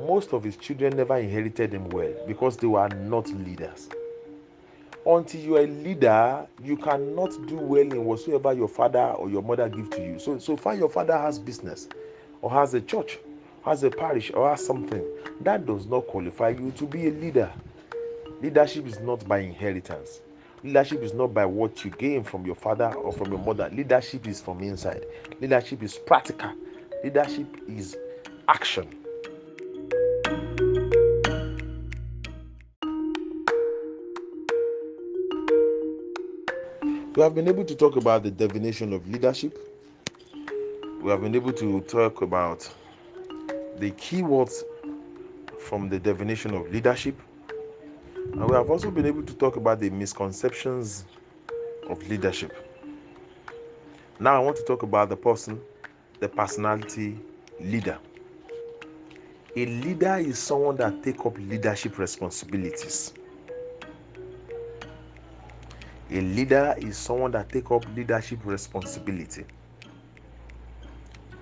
most 0.00 0.32
of 0.32 0.44
his 0.44 0.56
children 0.56 0.96
never 0.96 1.16
inherited 1.16 1.72
him 1.72 1.90
well 1.90 2.12
because 2.26 2.56
they 2.58 2.66
were 2.66 2.88
not 2.88 3.28
leaders. 3.30 3.88
until 5.06 5.40
you 5.40 5.56
are 5.56 5.60
a 5.62 5.66
leader, 5.66 6.46
you 6.62 6.76
cannot 6.76 7.30
do 7.46 7.56
well 7.56 7.80
in 7.80 8.04
whatsoever 8.04 8.52
your 8.52 8.68
father 8.68 9.12
or 9.12 9.30
your 9.30 9.42
mother 9.42 9.68
give 9.68 9.88
to 9.90 10.02
you. 10.02 10.18
So, 10.18 10.38
so 10.38 10.56
far 10.56 10.74
your 10.74 10.90
father 10.90 11.16
has 11.16 11.38
business, 11.38 11.88
or 12.42 12.50
has 12.50 12.74
a 12.74 12.80
church, 12.80 13.18
has 13.64 13.82
a 13.84 13.90
parish, 13.90 14.30
or 14.34 14.50
has 14.50 14.64
something, 14.64 15.04
that 15.40 15.66
does 15.66 15.86
not 15.86 16.06
qualify 16.06 16.50
you 16.50 16.72
to 16.72 16.84
be 16.84 17.08
a 17.08 17.10
leader. 17.10 17.50
Leadership 18.42 18.86
is 18.86 19.00
not 19.00 19.26
by 19.26 19.38
inheritance. 19.38 20.20
Leadership 20.64 21.02
is 21.02 21.14
not 21.14 21.32
by 21.32 21.46
what 21.46 21.84
you 21.84 21.90
gain 21.92 22.24
from 22.24 22.44
your 22.44 22.56
father 22.56 22.92
or 22.94 23.12
from 23.12 23.30
your 23.30 23.38
mother. 23.40 23.70
Leadership 23.72 24.26
is 24.26 24.40
from 24.40 24.60
inside. 24.60 25.04
Leadership 25.40 25.82
is 25.82 25.96
practical. 25.96 26.50
Leadership 27.04 27.46
is 27.68 27.96
action. 28.48 28.88
We 37.14 37.22
have 37.22 37.34
been 37.34 37.48
able 37.48 37.64
to 37.64 37.74
talk 37.74 37.96
about 37.96 38.22
the 38.24 38.30
definition 38.30 38.92
of 38.92 39.08
leadership. 39.08 39.56
We 41.02 41.10
have 41.10 41.20
been 41.20 41.34
able 41.34 41.52
to 41.52 41.80
talk 41.82 42.22
about 42.22 42.68
the 43.78 43.92
keywords 43.92 44.62
from 45.60 45.88
the 45.88 46.00
definition 46.00 46.54
of 46.54 46.70
leadership. 46.72 47.20
And 48.32 48.48
we 48.48 48.54
have 48.54 48.70
also 48.70 48.90
been 48.90 49.06
able 49.06 49.22
to 49.22 49.34
talk 49.34 49.56
about 49.56 49.80
the 49.80 49.90
misconceptions 49.90 51.06
of 51.88 52.06
leadership. 52.08 52.52
Now 54.20 54.36
I 54.36 54.38
want 54.40 54.56
to 54.56 54.64
talk 54.64 54.82
about 54.82 55.08
the 55.08 55.16
person, 55.16 55.60
the 56.20 56.28
personality 56.28 57.20
leader. 57.60 57.98
A 59.56 59.66
leader 59.66 60.16
is 60.16 60.38
someone 60.38 60.76
that 60.76 61.02
take 61.02 61.24
up 61.24 61.36
leadership 61.38 61.98
responsibilities. 61.98 63.12
A 66.10 66.20
leader 66.20 66.74
is 66.78 66.96
someone 66.96 67.32
that 67.32 67.50
take 67.50 67.70
up 67.70 67.84
leadership 67.94 68.40
responsibility. 68.44 69.44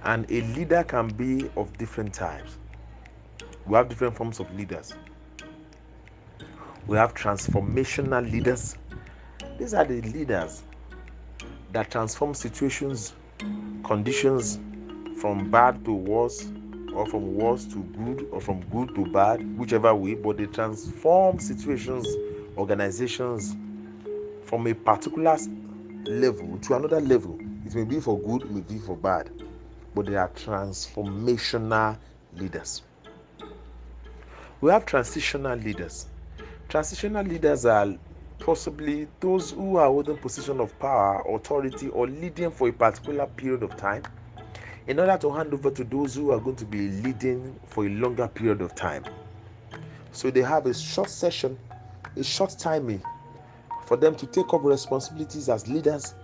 And 0.03 0.31
a 0.31 0.41
leader 0.41 0.85
can 0.85 1.09
be 1.09 1.51
of 1.57 1.77
different 1.79 2.15
types. 2.15 2.59
We 3.65 3.75
have 3.75 3.89
different 3.89 4.17
forms 4.17 4.41
of 4.41 4.53
leaders. 4.55 4.95
We 6.87 6.97
have 6.99 7.15
transformational 7.15 8.31
leaders. 8.31 8.77
These 9.59 9.75
are 9.75 9.85
the 9.85 10.01
leaders 10.03 10.63
that 11.73 11.91
transform 11.91 12.33
situations, 12.33 13.13
conditions 13.83 14.61
from 15.21 15.51
bad 15.51 15.85
to 15.85 15.93
worse, 15.93 16.49
or 16.95 17.05
from 17.07 17.35
worse 17.35 17.65
to 17.67 17.79
good, 17.79 18.29
or 18.31 18.41
from 18.41 18.61
good 18.71 18.95
to 18.95 19.05
bad, 19.07 19.59
whichever 19.59 19.93
way, 19.97 20.15
but 20.15 20.37
they 20.37 20.47
transform 20.47 21.41
situations, 21.41 22.07
organizations, 22.57 23.57
from 24.45 24.69
a 24.69 24.75
particular 24.75 25.37
level 26.05 26.57
to 26.59 26.75
another 26.75 27.01
level. 27.01 27.37
It 27.67 27.75
may 27.75 27.83
be 27.83 27.99
for 27.99 28.17
good, 28.17 28.43
it 28.43 28.51
may 28.53 28.61
be 28.61 28.79
for 28.79 28.97
bad, 28.97 29.29
but 29.93 30.07
they 30.07 30.15
are 30.15 30.29
transformational 30.29 31.99
leaders. 32.37 32.83
We 34.61 34.71
have 34.71 34.87
transitional 34.87 35.59
leaders. 35.59 36.07
Transitional 36.69 37.25
leaders 37.25 37.65
are 37.65 37.95
possibly 38.41 39.07
those 39.21 39.53
who 39.53 39.77
are 39.77 39.87
holding 39.87 40.17
position 40.17 40.61
of 40.61 40.77
power, 40.81 41.23
authority, 41.29 41.89
or 41.89 42.09
leading 42.09 42.51
for 42.51 42.69
a 42.69 42.73
particular 42.73 43.27
period 43.27 43.63
of 43.63 43.77
time 43.77 44.03
in 44.89 44.99
order 44.99 45.17
to 45.17 45.31
hand 45.31 45.55
over 45.55 45.71
to 45.71 45.85
those 45.85 46.17
who 46.17 46.33
are 46.33 46.41
going 46.41 46.57
to 46.57 46.65
be 46.65 46.89
leading 46.89 47.59
for 47.67 47.87
a 47.87 47.89
longer 47.89 48.27
period 48.27 48.61
of 48.61 48.75
time. 48.75 49.05
So 50.11 50.31
they 50.31 50.43
have 50.43 50.67
a 50.67 50.75
short 50.75 51.09
session, 51.09 51.57
a 52.17 52.25
short 52.25 52.57
timing 52.59 53.03
for 53.87 53.97
them 53.97 54.17
to 54.17 54.27
take 54.27 54.53
up 54.53 54.65
responsibilities 54.65 55.49
as 55.49 55.69
leaders 55.69 56.15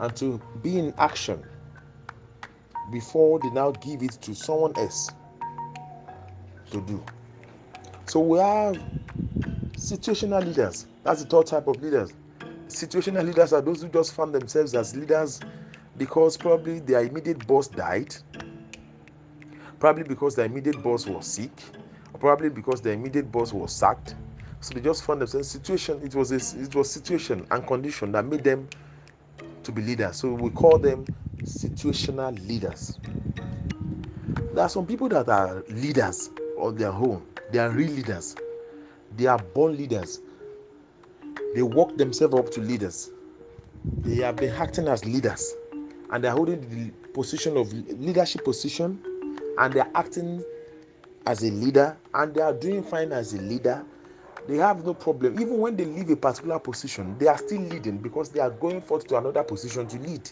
and 0.00 0.16
to 0.16 0.40
be 0.62 0.78
in 0.78 0.92
action 0.98 1.44
before 2.90 3.38
they 3.38 3.50
now 3.50 3.70
give 3.70 4.02
it 4.02 4.12
to 4.22 4.34
someone 4.34 4.76
else 4.76 5.12
to 6.72 6.80
do. 6.80 7.04
So 8.06 8.18
we 8.20 8.38
have 8.38 8.82
situational 9.80 10.44
leaders. 10.44 10.86
That's 11.02 11.24
the 11.24 11.28
third 11.28 11.46
type 11.46 11.66
of 11.66 11.82
leaders. 11.82 12.12
Situational 12.68 13.24
leaders 13.24 13.52
are 13.54 13.62
those 13.62 13.80
who 13.82 13.88
just 13.88 14.14
found 14.14 14.34
themselves 14.34 14.74
as 14.74 14.94
leaders 14.94 15.40
because 15.96 16.36
probably 16.36 16.80
their 16.80 17.00
immediate 17.00 17.44
boss 17.46 17.66
died, 17.66 18.14
probably 19.78 20.04
because 20.04 20.34
their 20.36 20.44
immediate 20.44 20.82
boss 20.82 21.06
was 21.06 21.26
sick, 21.26 21.50
probably 22.20 22.50
because 22.50 22.82
their 22.82 22.92
immediate 22.92 23.32
boss 23.32 23.54
was 23.54 23.72
sacked, 23.72 24.14
so 24.60 24.74
they 24.74 24.82
just 24.82 25.02
found 25.02 25.22
themselves 25.22 25.48
situation. 25.48 25.98
It 26.04 26.14
was 26.14 26.30
a, 26.30 26.62
it 26.62 26.74
was 26.74 26.92
situation 26.92 27.46
and 27.50 27.66
condition 27.66 28.12
that 28.12 28.26
made 28.26 28.44
them 28.44 28.68
to 29.62 29.72
be 29.72 29.80
leaders. 29.80 30.16
So 30.16 30.34
we 30.34 30.50
call 30.50 30.78
them 30.78 31.06
situational 31.42 32.38
leaders. 32.46 32.98
There 34.54 34.62
are 34.62 34.68
some 34.68 34.86
people 34.86 35.08
that 35.08 35.28
are 35.30 35.64
leaders 35.70 36.30
on 36.58 36.76
their 36.76 36.92
own. 36.92 37.24
They 37.50 37.58
are 37.58 37.70
real 37.70 37.90
leaders. 37.90 38.36
They 39.16 39.26
are 39.26 39.38
born 39.38 39.76
leaders. 39.76 40.20
They 41.54 41.62
work 41.62 41.96
themselves 41.96 42.34
up 42.34 42.50
to 42.52 42.60
leaders. 42.60 43.10
They 44.02 44.16
have 44.16 44.36
been 44.36 44.54
acting 44.54 44.88
as 44.88 45.04
leaders, 45.04 45.54
and 46.10 46.22
they're 46.22 46.30
holding 46.30 46.60
the 46.60 46.90
position 47.12 47.56
of 47.56 47.72
leadership 47.72 48.44
position, 48.44 49.02
and 49.58 49.74
they're 49.74 49.90
acting 49.94 50.44
as 51.26 51.42
a 51.42 51.50
leader, 51.50 51.96
and 52.14 52.34
they 52.34 52.40
are 52.40 52.52
doing 52.54 52.82
fine 52.82 53.12
as 53.12 53.34
a 53.34 53.40
leader 53.40 53.84
they 54.50 54.56
have 54.56 54.84
no 54.84 54.94
problem. 54.94 55.40
Even 55.40 55.58
when 55.58 55.76
they 55.76 55.84
leave 55.84 56.10
a 56.10 56.16
particular 56.16 56.58
position, 56.58 57.16
they 57.18 57.28
are 57.28 57.38
still 57.38 57.60
leading 57.60 57.98
because 57.98 58.30
they 58.30 58.40
are 58.40 58.50
going 58.50 58.80
forth 58.82 59.06
to 59.06 59.16
another 59.16 59.44
position 59.44 59.86
to 59.86 59.98
lead. 59.98 60.28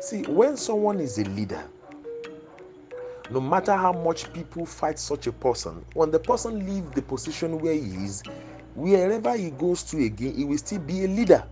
See, 0.00 0.22
when 0.22 0.56
someone 0.56 1.00
is 1.00 1.18
a 1.18 1.24
leader, 1.24 1.62
no 3.30 3.40
matter 3.40 3.74
how 3.74 3.92
much 3.92 4.32
people 4.32 4.66
fight 4.66 4.98
such 4.98 5.26
a 5.26 5.32
person, 5.32 5.84
when 5.94 6.10
the 6.10 6.18
person 6.18 6.66
leaves 6.66 6.90
the 6.92 7.02
position 7.02 7.58
where 7.60 7.74
he 7.74 8.04
is, 8.04 8.22
wherever 8.74 9.36
he 9.36 9.50
goes 9.50 9.82
to 9.84 10.04
again, 10.04 10.34
he 10.34 10.44
will 10.44 10.58
still 10.58 10.80
be 10.80 11.04
a 11.04 11.08
leader. 11.08 11.44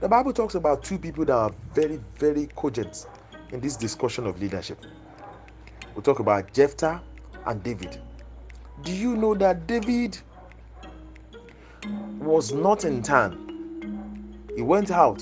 The 0.00 0.08
Bible 0.08 0.32
talks 0.32 0.54
about 0.54 0.82
two 0.82 0.98
people 0.98 1.24
that 1.26 1.34
are 1.34 1.52
very, 1.72 2.00
very 2.18 2.48
cogent 2.56 3.06
in 3.52 3.60
this 3.60 3.76
discussion 3.76 4.26
of 4.26 4.40
leadership. 4.40 4.78
We 5.94 6.02
talk 6.02 6.18
about 6.18 6.52
Jephthah 6.52 7.00
and 7.46 7.62
David. 7.62 8.00
Do 8.82 8.92
you 8.92 9.16
know 9.16 9.34
that 9.34 9.66
David 9.66 10.18
was 12.18 12.52
not 12.52 12.84
in 12.84 13.02
town. 13.02 14.48
He 14.54 14.62
went 14.62 14.90
out. 14.90 15.20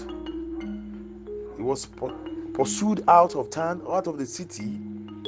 He 1.57 1.63
was 1.63 1.89
pursued 2.55 3.05
out 3.09 3.35
of 3.37 3.51
town, 3.51 3.83
out 3.89 4.07
of 4.07 4.19
the 4.19 4.27
city, 4.27 4.79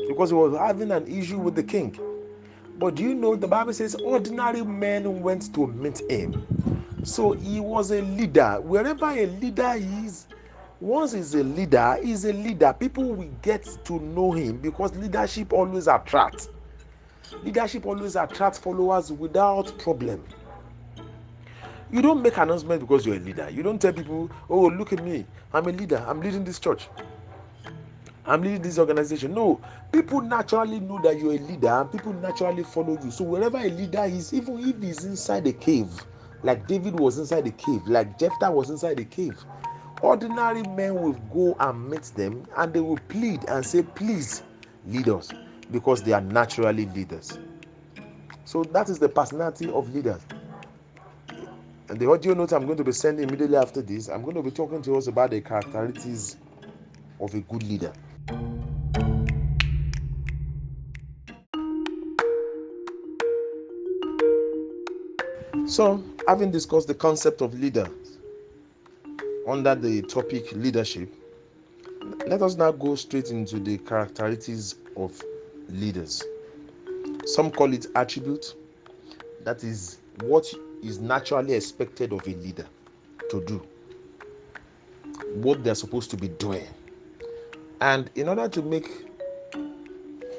because 0.09 0.31
he 0.31 0.35
was 0.35 0.57
having 0.57 0.91
an 0.91 1.07
issue 1.07 1.39
with 1.39 1.55
the 1.55 1.63
king. 1.63 1.99
But 2.79 2.97
do 2.97 3.03
you 3.03 3.15
know 3.15 3.37
the 3.37 3.49
Bible 3.49 3.73
says 3.73 3.95
ordinary 3.95 4.63
men 4.63 5.21
went 5.23 5.55
to 5.55 5.67
meet 5.67 6.01
him? 6.11 6.47
So 7.05 7.33
he 7.33 7.61
was 7.61 7.91
a 7.91 8.03
leader. 8.03 8.61
Wherever 8.61 9.07
a 9.07 9.27
leader 9.27 9.75
is, 9.77 10.27
once 10.81 11.13
he's 11.13 11.35
a 11.35 11.45
leader, 11.45 11.99
he's 12.03 12.25
a 12.25 12.33
leader. 12.33 12.75
People 12.79 13.05
will 13.05 13.31
get 13.43 13.65
to 13.85 14.01
know 14.01 14.33
him 14.33 14.59
because 14.59 14.97
leadership 14.97 15.53
always 15.53 15.87
attracts. 15.87 16.49
Leadership 17.45 17.87
always 17.87 18.17
attracts 18.17 18.59
followers 18.59 19.13
without 19.13 19.77
problem. 19.79 20.23
You 21.91 22.01
don't 22.03 22.23
make 22.23 22.37
announcement 22.39 22.81
because 22.81 23.05
you're 23.05 23.17
a 23.17 23.21
leader. 23.21 23.51
You 23.51 23.63
don't 23.63 23.81
tell 23.81 23.93
people, 23.93 24.31
oh, 24.49 24.69
look 24.69 24.93
at 24.93 25.05
me. 25.05 25.27
I'm 25.53 25.67
a 25.67 25.73
leader. 25.73 26.05
I'm 26.07 26.21
leading 26.21 26.43
this 26.43 26.59
church. 26.59 26.89
I'm 28.25 28.43
leading 28.43 28.63
this 28.63 28.79
organization. 28.79 29.35
No, 29.35 29.61
people 29.91 30.21
naturally 30.21 30.79
know 30.81 31.01
that 31.03 31.19
you're 31.19 31.33
a 31.35 31.39
leader 31.39 31.69
and 31.69 31.91
people 31.91 32.13
naturally 32.13 32.63
follow 32.63 32.99
you. 33.03 33.11
So 33.11 33.25
wherever 33.25 33.59
a 33.59 33.69
leader 33.69 34.05
is, 34.05 34.33
even 34.33 34.61
if 34.61 34.81
he's 34.81 35.05
inside 35.05 35.47
a 35.47 35.53
cave, 35.53 35.91
like 36.43 36.67
David 36.69 36.95
was 36.95 37.19
inside 37.19 37.45
the 37.45 37.51
cave, 37.53 37.87
like 37.87 38.19
Jephthah 38.19 38.51
was 38.51 38.71
inside 38.71 38.99
the 38.99 39.05
cave, 39.05 39.45
ordinary 40.01 40.63
men 40.63 40.95
will 40.95 41.15
go 41.33 41.57
and 41.59 41.91
meet 41.91 42.05
them 42.17 42.47
and 42.57 42.73
they 42.73 42.81
will 42.81 42.99
plead 43.09 43.45
and 43.49 43.65
say, 43.65 43.83
please 43.83 44.43
lead 44.87 45.09
us 45.09 45.31
because 45.71 46.03
they 46.03 46.13
are 46.13 46.21
naturally 46.21 46.87
leaders. 46.87 47.39
So 48.45 48.63
that 48.65 48.89
is 48.89 48.99
the 48.99 49.09
personality 49.09 49.69
of 49.71 49.93
leaders. 49.95 50.27
And 51.89 51.99
the 51.99 52.09
audio 52.11 52.35
note 52.35 52.53
I'm 52.53 52.67
going 52.67 52.79
to 52.79 52.85
be 52.85 52.93
sending 52.93 53.29
immediately 53.29 53.57
after 53.57 53.83
this, 53.83 54.09
I'm 54.09 54.23
going 54.23 54.37
to 54.37 54.43
be 54.43 54.51
talking 54.51 54.81
to 54.83 54.97
us 54.97 55.09
about 55.09 55.31
the 55.31 55.41
characteristics 55.41 56.37
of 57.21 57.35
a 57.35 57.41
good 57.41 57.63
leader. 57.65 57.93
So, 65.67 66.05
having 66.29 66.51
discussed 66.51 66.87
the 66.89 66.95
concept 66.95 67.41
of 67.41 67.59
leader 67.59 67.89
under 69.49 69.75
the 69.75 70.03
topic 70.03 70.53
leadership, 70.53 71.11
let 72.27 72.43
us 72.43 72.57
now 72.57 72.73
go 72.73 72.95
straight 72.95 73.31
into 73.31 73.59
the 73.59 73.79
characteristics 73.79 74.75
of 74.97 75.19
leaders. 75.69 76.23
Some 77.25 77.51
call 77.51 77.73
it 77.73 77.87
attribute, 77.95 78.55
that 79.45 79.65
is 79.65 79.99
what 80.25 80.47
is 80.83 80.99
naturally 80.99 81.55
expected 81.55 82.13
of 82.13 82.27
a 82.27 82.35
leader 82.35 82.67
to 83.31 83.45
do, 83.47 83.67
what 85.37 85.65
they're 85.65 85.75
supposed 85.75 86.11
to 86.11 86.17
be 86.17 86.29
doing. 86.29 86.67
And 87.83 88.09
in 88.15 88.29
order 88.29 88.49
to 88.49 88.63
make 88.63 88.89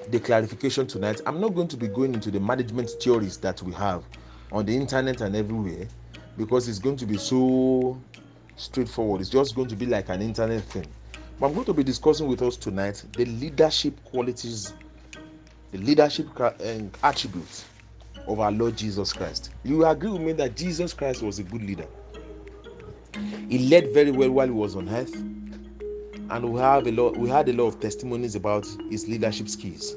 the 0.10 0.18
clarification 0.22 0.88
tonight, 0.88 1.20
I'm 1.26 1.42
not 1.42 1.54
going 1.54 1.68
to 1.68 1.76
be 1.76 1.90
going 1.90 2.14
into 2.14 2.32
the 2.32 2.40
management 2.40 2.90
theories 3.02 3.36
that 3.40 3.62
we 3.62 3.74
have 3.74 4.06
on 4.54 4.66
the 4.66 4.74
internet 4.74 5.20
and 5.20 5.36
everywhere 5.36 5.86
because 6.38 6.70
it's 6.70 6.80
going 6.80 6.96
to 6.96 7.06
be 7.06 7.18
so 7.18 8.02
straightforward. 8.56 9.20
It's 9.20 9.30
just 9.30 9.56
going 9.56 9.68
to 9.68 9.76
be 9.76 9.86
like 9.86 10.08
an 10.08 10.22
internet 10.22 10.64
thing. 10.64 10.86
But 11.38 11.48
I'm 11.48 11.54
going 11.54 11.66
to 11.66 11.74
be 11.74 11.84
discussing 11.84 12.30
with 12.30 12.42
us 12.42 12.56
tonight 12.56 13.04
the 13.12 13.26
leadership 13.26 14.02
qualities, 14.06 14.74
the 15.74 15.80
leadership 15.80 16.28
uh, 16.40 16.52
um, 16.64 16.92
attributes 17.04 17.66
of 18.26 18.40
our 18.40 18.54
Lord 18.54 18.78
Jesus 18.78 19.12
Christ. 19.12 19.52
You 19.66 19.86
agree 19.86 20.12
with 20.12 20.22
me 20.22 20.32
that 20.32 20.56
Jesus 20.56 20.94
Christ 20.94 21.22
was 21.22 21.40
a 21.40 21.44
good 21.44 21.64
leader. 21.64 21.88
He 23.50 23.68
led 23.68 23.94
very 23.94 24.12
well 24.12 24.32
while 24.32 24.48
he 24.48 24.54
was 24.54 24.78
on 24.78 24.88
earth, 24.88 25.14
and 26.34 26.52
we 26.52 26.60
have 26.60 26.88
a 26.88 26.92
lot. 26.92 27.16
We 27.16 27.30
had 27.30 27.48
a 27.48 27.54
lot 27.54 27.68
of 27.68 27.80
testimonies 27.80 28.34
about 28.34 28.66
his 28.90 29.08
leadership 29.08 29.48
skills. 29.48 29.96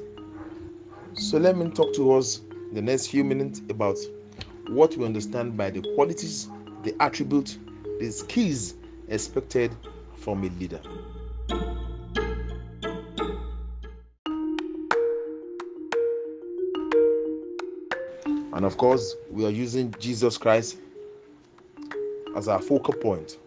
So 1.15 1.39
let 1.39 1.57
me 1.57 1.67
talk 1.71 1.95
to 1.95 2.13
us 2.13 2.41
the 2.73 2.81
next 2.81 3.07
few 3.07 3.23
minutes 3.23 3.63
about 3.71 3.97
what 4.67 4.95
we 4.95 5.03
understand 5.03 5.57
by 5.57 5.71
the 5.71 5.81
qualities, 5.95 6.47
the 6.83 6.95
attributes, 6.99 7.57
the 7.99 8.11
skills 8.11 8.75
expected 9.07 9.75
from 10.17 10.43
a 10.43 10.49
leader. 10.59 10.79
And 18.53 18.63
of 18.63 18.77
course, 18.77 19.15
we 19.31 19.43
are 19.43 19.49
using 19.49 19.91
Jesus 19.97 20.37
Christ 20.37 20.77
as 22.35 22.47
our 22.47 22.61
focal 22.61 22.93
point. 22.93 23.39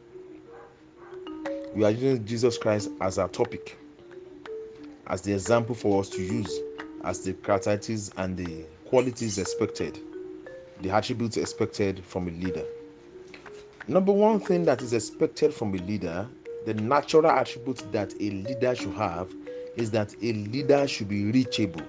We 1.73 1.85
are 1.85 1.91
using 1.93 2.25
Jesus 2.25 2.59
Christ 2.59 2.91
as 3.01 3.17
our 3.17 3.29
topic, 3.29 3.79
as 5.07 5.23
the 5.23 5.33
example 5.33 5.77
for 5.77 6.01
us 6.01 6.09
to 6.11 6.21
use, 6.21 6.53
as 7.05 7.21
the 7.21 7.33
characteristics 7.33 8.11
and 8.17 8.37
the 8.37 8.65
qualities 8.87 9.39
expected, 9.39 10.01
the 10.83 10.91
attributes 10.91 11.37
expected 11.37 12.05
from 12.05 12.27
a 12.27 12.33
leader. 12.33 12.65
Number 13.87 14.11
one 14.11 14.41
thing 14.41 14.65
that 14.65 14.83
is 14.83 14.93
expected 14.93 15.55
from 15.55 15.73
a 15.75 15.79
leader, 15.79 16.27
the 16.67 16.75
natural 16.75 17.29
attribute 17.29 17.85
that 17.93 18.15
a 18.15 18.31
leader 18.31 18.75
should 18.75 18.95
have, 18.95 19.33
is 19.77 19.93
that 19.93 20.13
a 20.23 20.33
leader 20.33 20.89
should 20.89 21.09
be 21.09 21.31
reachable. 21.31 21.83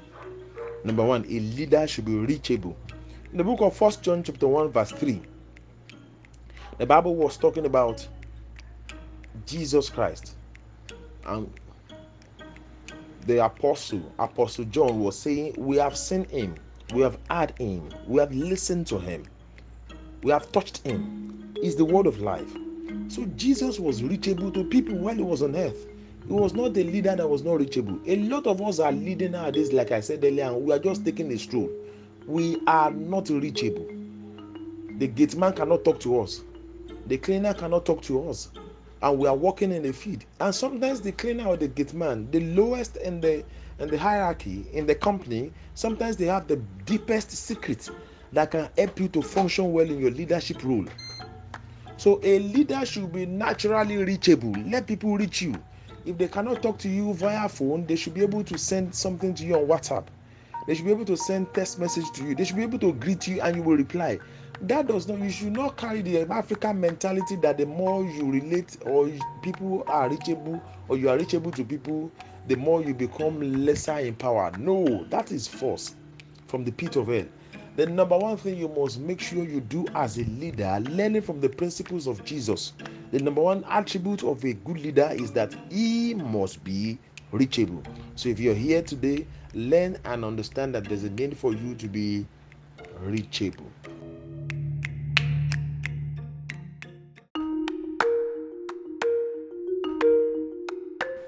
Number 0.83 1.03
one, 1.03 1.25
a 1.25 1.39
leader 1.39 1.87
should 1.87 2.05
be 2.05 2.15
reachable. 2.15 2.77
In 3.31 3.37
the 3.39 3.43
book 3.43 3.61
of 3.61 3.75
First 3.75 4.03
John 4.03 4.21
chapter 4.21 4.47
1, 4.47 4.69
verse 4.71 4.91
3, 4.91 5.21
the 6.77 6.85
Bible 6.85 7.15
was 7.15 7.35
talking 7.35 7.65
about 7.65 8.07
Jesus 9.51 9.89
Christ. 9.89 10.35
And 11.25 11.51
the 13.27 13.45
apostle, 13.45 14.11
Apostle 14.17 14.65
John, 14.65 14.99
was 14.99 15.17
saying, 15.17 15.55
We 15.57 15.77
have 15.77 15.97
seen 15.97 16.25
him, 16.25 16.55
we 16.93 17.01
have 17.01 17.17
heard 17.29 17.53
him, 17.57 17.89
we 18.07 18.19
have 18.19 18.33
listened 18.33 18.87
to 18.87 18.99
him, 18.99 19.23
we 20.23 20.31
have 20.31 20.51
touched 20.51 20.79
him. 20.79 21.53
Is 21.61 21.75
the 21.75 21.85
word 21.85 22.07
of 22.07 22.19
life. 22.19 22.51
So 23.07 23.25
Jesus 23.35 23.79
was 23.79 24.01
reachable 24.01 24.51
to 24.51 24.63
people 24.63 24.97
while 24.97 25.13
he 25.13 25.21
was 25.21 25.43
on 25.43 25.55
earth. 25.55 25.85
He 26.25 26.33
was 26.33 26.55
not 26.55 26.73
the 26.73 26.83
leader 26.83 27.15
that 27.15 27.29
was 27.29 27.43
not 27.43 27.59
reachable. 27.59 27.99
A 28.07 28.15
lot 28.15 28.47
of 28.47 28.63
us 28.63 28.79
are 28.79 28.91
leading 28.91 29.33
nowadays, 29.33 29.71
like 29.71 29.91
I 29.91 29.99
said 29.99 30.23
earlier, 30.23 30.45
and 30.45 30.65
we 30.65 30.73
are 30.73 30.79
just 30.79 31.05
taking 31.05 31.31
a 31.31 31.37
stroll 31.37 31.69
we 32.27 32.61
are 32.67 32.91
not 32.91 33.29
reachable. 33.29 33.87
The 34.97 35.07
gate 35.07 35.35
man 35.35 35.53
cannot 35.53 35.83
talk 35.83 35.99
to 36.01 36.21
us, 36.21 36.43
the 37.07 37.17
cleaner 37.17 37.53
cannot 37.53 37.85
talk 37.85 38.01
to 38.03 38.29
us, 38.29 38.49
and 39.01 39.17
we 39.17 39.27
are 39.27 39.35
working 39.35 39.71
in 39.71 39.83
the 39.83 39.93
field. 39.93 40.25
And 40.39 40.53
sometimes 40.53 41.01
the 41.01 41.11
cleaner 41.11 41.47
or 41.47 41.57
the 41.57 41.67
gate 41.67 41.93
man, 41.93 42.29
the 42.31 42.39
lowest 42.53 42.97
in 42.97 43.21
the 43.21 43.43
in 43.79 43.89
the 43.89 43.97
hierarchy 43.97 44.67
in 44.73 44.85
the 44.85 44.95
company, 44.95 45.51
sometimes 45.73 46.17
they 46.17 46.25
have 46.25 46.47
the 46.47 46.57
deepest 46.85 47.31
secret 47.31 47.89
that 48.33 48.51
can 48.51 48.69
help 48.77 48.99
you 48.99 49.07
to 49.09 49.21
function 49.21 49.73
well 49.73 49.89
in 49.89 49.99
your 49.99 50.11
leadership 50.11 50.63
role. 50.63 50.85
So 51.97 52.19
a 52.23 52.39
leader 52.39 52.85
should 52.85 53.11
be 53.11 53.25
naturally 53.25 53.97
reachable. 53.97 54.53
Let 54.67 54.87
people 54.87 55.17
reach 55.17 55.41
you. 55.41 55.55
If 56.05 56.17
they 56.17 56.27
cannot 56.27 56.61
talk 56.63 56.77
to 56.79 56.89
you 56.89 57.13
via 57.13 57.47
phone, 57.49 57.85
they 57.85 57.95
should 57.95 58.13
be 58.13 58.21
able 58.21 58.43
to 58.43 58.57
send 58.57 58.93
something 58.93 59.33
to 59.35 59.45
you 59.45 59.55
on 59.55 59.67
WhatsApp 59.67 60.05
they 60.67 60.75
should 60.75 60.85
be 60.85 60.91
able 60.91 61.05
to 61.05 61.17
send 61.17 61.53
text 61.53 61.79
message 61.79 62.05
to 62.13 62.23
you. 62.23 62.35
They 62.35 62.43
should 62.45 62.55
be 62.55 62.63
able 62.63 62.79
to 62.79 62.93
greet 62.93 63.27
you 63.27 63.41
and 63.41 63.55
you 63.55 63.63
will 63.63 63.77
reply. 63.77 64.19
That 64.63 64.85
does 64.87 65.07
not, 65.07 65.19
you 65.19 65.31
should 65.31 65.53
not 65.53 65.75
carry 65.75 66.01
the 66.01 66.21
African 66.31 66.79
mentality 66.79 67.35
that 67.37 67.57
the 67.57 67.65
more 67.65 68.05
you 68.05 68.31
relate 68.31 68.77
or 68.85 69.09
people 69.41 69.83
are 69.87 70.07
reachable 70.07 70.61
or 70.87 70.97
you 70.97 71.09
are 71.09 71.17
reachable 71.17 71.49
to 71.51 71.63
people, 71.63 72.11
the 72.47 72.55
more 72.55 72.83
you 72.83 72.93
become 72.93 73.65
lesser 73.65 73.97
in 73.97 74.13
power. 74.13 74.51
No, 74.59 75.03
that 75.05 75.31
is 75.31 75.47
false 75.47 75.95
from 76.47 76.63
the 76.63 76.71
pit 76.71 76.95
of 76.95 77.07
hell. 77.07 77.25
The 77.75 77.87
number 77.87 78.15
one 78.15 78.37
thing 78.37 78.55
you 78.55 78.67
must 78.67 78.99
make 78.99 79.19
sure 79.19 79.43
you 79.43 79.61
do 79.61 79.85
as 79.95 80.19
a 80.19 80.25
leader, 80.25 80.79
learning 80.91 81.23
from 81.23 81.41
the 81.41 81.49
principles 81.49 82.05
of 82.05 82.23
Jesus. 82.23 82.73
The 83.11 83.19
number 83.19 83.41
one 83.41 83.63
attribute 83.67 84.23
of 84.23 84.43
a 84.43 84.53
good 84.53 84.77
leader 84.77 85.09
is 85.11 85.31
that 85.31 85.55
he 85.71 86.13
must 86.13 86.63
be 86.63 86.99
reachable. 87.31 87.81
So 88.15 88.29
if 88.29 88.39
you're 88.39 88.53
here 88.53 88.83
today, 88.83 89.25
learn 89.55 89.97
and 90.05 90.23
understand 90.23 90.75
that 90.75 90.83
there's 90.83 91.03
a 91.03 91.09
need 91.09 91.35
for 91.35 91.51
you 91.51 91.73
to 91.75 91.87
be 91.87 92.27
reachable. 92.99 93.71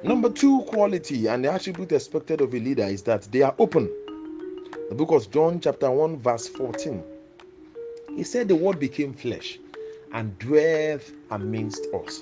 Number 0.04 0.30
two 0.30 0.64
quality 0.64 1.28
and 1.28 1.46
the 1.46 1.54
attribute 1.54 1.94
expected 1.94 2.42
of 2.42 2.54
a 2.54 2.60
leader 2.60 2.84
is 2.84 3.04
that 3.04 3.24
they 3.32 3.42
are 3.42 3.56
open. 3.58 3.90
The 4.90 4.96
book 4.96 5.12
of 5.12 5.32
John, 5.32 5.62
chapter 5.62 5.90
1, 5.90 6.18
verse 6.20 6.50
14. 6.50 7.02
He 8.18 8.24
said, 8.26 8.50
The 8.50 8.56
word 8.56 8.80
became 8.80 9.14
flesh 9.14 9.60
and 10.12 10.38
dwelt 10.40 11.10
amidst 11.32 11.88
us. 11.94 12.22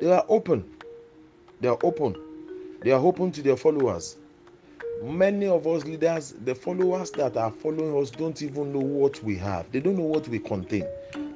They 0.00 0.12
are 0.12 0.24
open. 0.28 0.64
They 1.60 1.66
are 1.66 1.80
open. 1.82 2.14
They 2.84 2.92
are 2.92 3.04
open 3.04 3.32
to 3.32 3.42
their 3.42 3.56
followers. 3.56 4.16
Many 5.02 5.48
of 5.48 5.66
us 5.66 5.84
leaders, 5.84 6.36
the 6.44 6.54
followers 6.54 7.10
that 7.12 7.36
are 7.36 7.50
following 7.50 8.00
us, 8.00 8.12
don't 8.12 8.40
even 8.40 8.72
know 8.72 8.78
what 8.78 9.20
we 9.24 9.36
have. 9.36 9.72
They 9.72 9.80
don't 9.80 9.96
know 9.96 10.04
what 10.04 10.28
we 10.28 10.38
contain. 10.38 10.86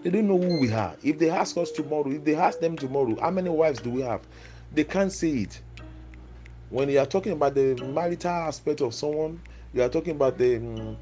They 0.05 0.11
don't 0.11 0.29
know 0.29 0.39
who 0.39 0.61
we 0.61 0.73
are. 0.73 0.95
If 1.03 1.19
they 1.19 1.31
ask 1.31 1.57
us 1.57 1.73
tomorrow, 1.73 2.13
if 2.13 2.25
they 2.25 2.37
ask 2.37 2.61
them 2.61 2.77
tomorrow, 2.77 3.17
how 3.21 3.31
many 3.31 3.51
wives 3.51 3.81
do 3.81 3.91
we 3.91 4.03
have? 4.03 4.21
They 4.75 4.85
can't 4.85 5.13
see 5.13 5.43
it. 5.43 5.61
When 6.71 6.89
you 6.89 6.99
are 6.99 7.07
talking 7.07 7.33
about 7.33 7.55
the 7.55 7.77
marital 7.95 8.31
aspect 8.31 8.81
of 8.81 8.93
someone, 8.93 9.41
you 9.73 9.83
are 9.83 9.89
talking 9.89 10.17
about 10.17 10.37
the 10.37 10.57
um, 10.57 10.97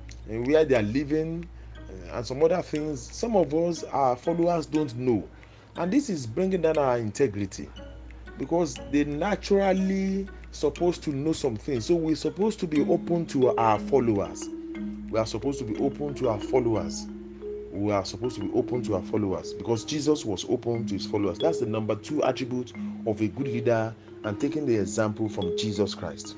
where 0.44 0.64
they 0.64 0.76
are 0.76 0.82
living 0.82 1.48
uh, 1.88 2.16
and 2.16 2.26
some 2.26 2.42
other 2.42 2.60
things. 2.60 3.00
Some 3.00 3.34
of 3.34 3.54
us, 3.54 3.82
our 3.84 4.14
followers, 4.16 4.66
don't 4.66 4.94
know, 4.96 5.26
and 5.76 5.92
this 5.92 6.10
is 6.10 6.26
bringing 6.26 6.60
down 6.62 6.76
our 6.76 6.98
integrity 6.98 7.68
because 8.38 8.78
they 8.90 9.04
naturally 9.04 10.28
supposed 10.50 11.02
to 11.02 11.10
know 11.10 11.32
something 11.32 11.80
so 11.80 11.94
we're 11.94 12.14
supposed 12.14 12.60
to 12.60 12.66
be 12.66 12.82
open 12.82 13.24
to 13.24 13.56
our 13.56 13.78
followers 13.78 14.48
we 15.10 15.18
are 15.18 15.26
supposed 15.26 15.58
to 15.58 15.64
be 15.64 15.76
open 15.78 16.14
to 16.14 16.28
our 16.28 16.38
followers 16.38 17.06
we 17.72 17.90
are 17.90 18.04
supposed 18.04 18.36
to 18.36 18.42
be 18.42 18.52
open 18.52 18.82
to 18.82 18.94
our 18.94 19.02
followers 19.02 19.54
because 19.54 19.84
jesus 19.84 20.24
was 20.24 20.44
open 20.48 20.86
to 20.86 20.94
his 20.94 21.06
followers 21.06 21.38
that's 21.38 21.60
the 21.60 21.66
number 21.66 21.94
two 21.96 22.22
attribute 22.22 22.72
of 23.06 23.20
a 23.20 23.28
good 23.28 23.48
leader 23.48 23.94
and 24.24 24.40
taking 24.40 24.66
the 24.66 24.76
example 24.76 25.28
from 25.28 25.56
jesus 25.56 25.94
christ 25.94 26.36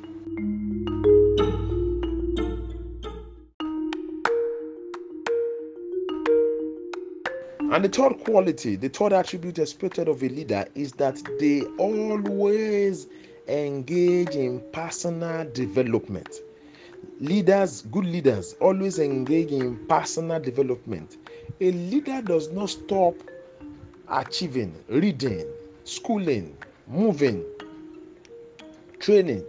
And 7.75 7.85
the 7.85 7.89
third 7.89 8.21
quality, 8.21 8.77
the 8.77 8.89
third 8.89 9.13
attribute 9.13 9.59
expected 9.59 10.07
of 10.07 10.23
a 10.23 10.29
leader 10.29 10.65
is 10.77 10.93
that 10.93 11.21
they 11.41 11.63
always 11.77 13.09
engage 13.49 14.37
in 14.37 14.63
personal 14.73 15.51
development. 15.51 16.41
Leaders, 17.21 17.83
good 17.83 18.07
leaders, 18.07 18.55
always 18.61 18.99
engage 18.99 19.51
in 19.51 19.77
personal 19.87 20.41
development. 20.41 21.17
A 21.61 21.71
leader 21.73 22.21
does 22.23 22.51
not 22.51 22.71
stop 22.71 23.15
achieving, 24.09 24.75
reading, 24.89 25.47
schooling, 25.85 26.57
moving, 26.87 27.45
training 28.99 29.45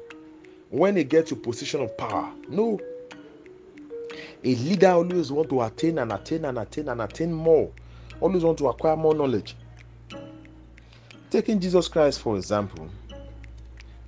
when 0.70 0.96
they 0.96 1.04
get 1.04 1.28
to 1.28 1.36
position 1.36 1.82
of 1.82 1.98
power. 1.98 2.32
No. 2.50 2.80
A 4.44 4.56
leader 4.56 4.90
always 4.92 5.32
want 5.32 5.50
to 5.50 5.62
attain 5.62 5.98
and 6.00 6.12
attain 6.12 6.46
and 6.46 6.58
attain 6.58 6.90
and 6.90 7.02
attain 7.02 7.34
more 7.34 7.72
always 8.22 8.44
want 8.44 8.58
to 8.60 8.68
acquire 8.68 8.96
more 8.96 9.14
knowledge. 9.14 9.56
Taking 11.30 11.60
Jesus 11.60 11.88
Christ, 11.88 12.22
for 12.22 12.38
example, 12.38 12.90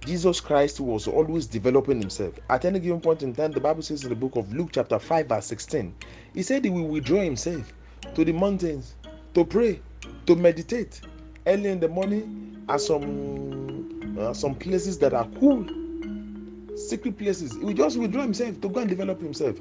Jesus 0.08 0.39
Christ 0.39 0.80
was 0.80 1.06
always 1.06 1.48
developing 1.48 2.00
himself. 2.00 2.34
At 2.50 2.63
any 2.63 2.80
given 2.80 3.02
point 3.02 3.24
in 3.24 3.36
time, 3.36 3.52
the 3.52 3.60
Bible 3.60 3.82
says 3.82 4.06
in 4.06 4.10
the 4.10 4.15
book 4.15 4.38
of 4.38 4.54
Luke, 4.54 4.70
chapter 4.72 5.00
5, 5.00 5.28
verse 5.28 5.46
16, 5.48 5.93
he 6.34 6.43
said 6.43 6.63
he 6.63 6.70
will 6.70 6.88
withdraw 6.88 7.20
himself 7.20 7.74
to 8.15 8.24
the 8.24 8.32
mountains 8.32 8.96
to 9.34 9.43
pray, 9.43 9.82
to 10.26 10.36
meditate 10.38 11.02
early 11.46 11.72
in 11.72 11.82
the 11.82 11.89
morning 11.89 12.65
at 12.70 12.80
some 12.80 14.15
uh, 14.17 14.34
some 14.34 14.56
places 14.56 14.98
that 15.00 15.13
are 15.13 15.28
cool, 15.41 15.65
secret 16.78 17.17
places. 17.17 17.52
He 17.58 17.65
will 17.65 17.74
just 17.74 17.98
withdraw 17.98 18.22
himself 18.22 18.62
to 18.62 18.70
go 18.70 18.80
and 18.80 18.89
develop 18.89 19.20
himself. 19.20 19.58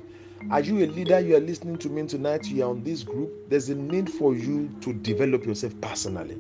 Are 0.53 0.61
you 0.61 0.79
a 0.85 0.87
leader? 0.87 1.19
You 1.19 1.37
are 1.37 1.41
listening 1.41 1.77
to 1.79 1.89
me 1.89 2.07
tonight. 2.07 2.47
You 2.47 2.63
are 2.63 2.71
on 2.71 2.85
this 2.85 3.03
group. 3.03 3.33
There's 3.51 3.69
a 3.69 3.75
need 3.75 4.09
for 4.09 4.37
you 4.37 4.71
to 4.83 4.93
develop 4.93 5.45
yourself 5.45 5.75
personally 5.81 6.39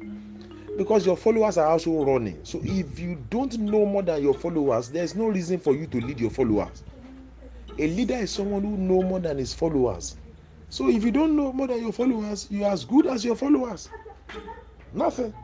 because 0.77 1.07
your 1.07 1.17
followers 1.17 1.59
are 1.59 1.67
also 1.67 2.05
running. 2.05 2.41
So 2.45 2.61
if 2.65 2.99
you 2.99 3.25
don't 3.31 3.57
know 3.59 3.87
more 3.87 4.03
than 4.03 4.23
your 4.23 4.35
followers, 4.35 4.89
there's 4.89 5.15
no 5.15 5.29
reason 5.29 5.59
for 5.59 5.75
you 5.75 5.87
to 5.87 6.01
lead 6.01 6.21
your 6.21 6.31
followers. 6.31 6.83
A 7.79 7.87
leader 7.87 8.15
is 8.15 8.31
someone 8.31 8.63
who 8.63 8.77
know 8.77 9.03
more 9.03 9.21
than 9.21 9.39
his 9.39 9.55
followers. 9.55 10.17
So 10.69 10.89
if 10.89 11.05
you 11.05 11.11
don't 11.11 11.37
know 11.37 11.53
more 11.53 11.67
than 11.67 11.83
your 11.83 11.93
followers, 11.93 12.47
you're 12.51 12.71
as 12.71 12.85
good 12.85 13.07
as 13.07 13.25
your 13.25 13.37
followers. 13.37 13.89
Nothing. 14.93 15.35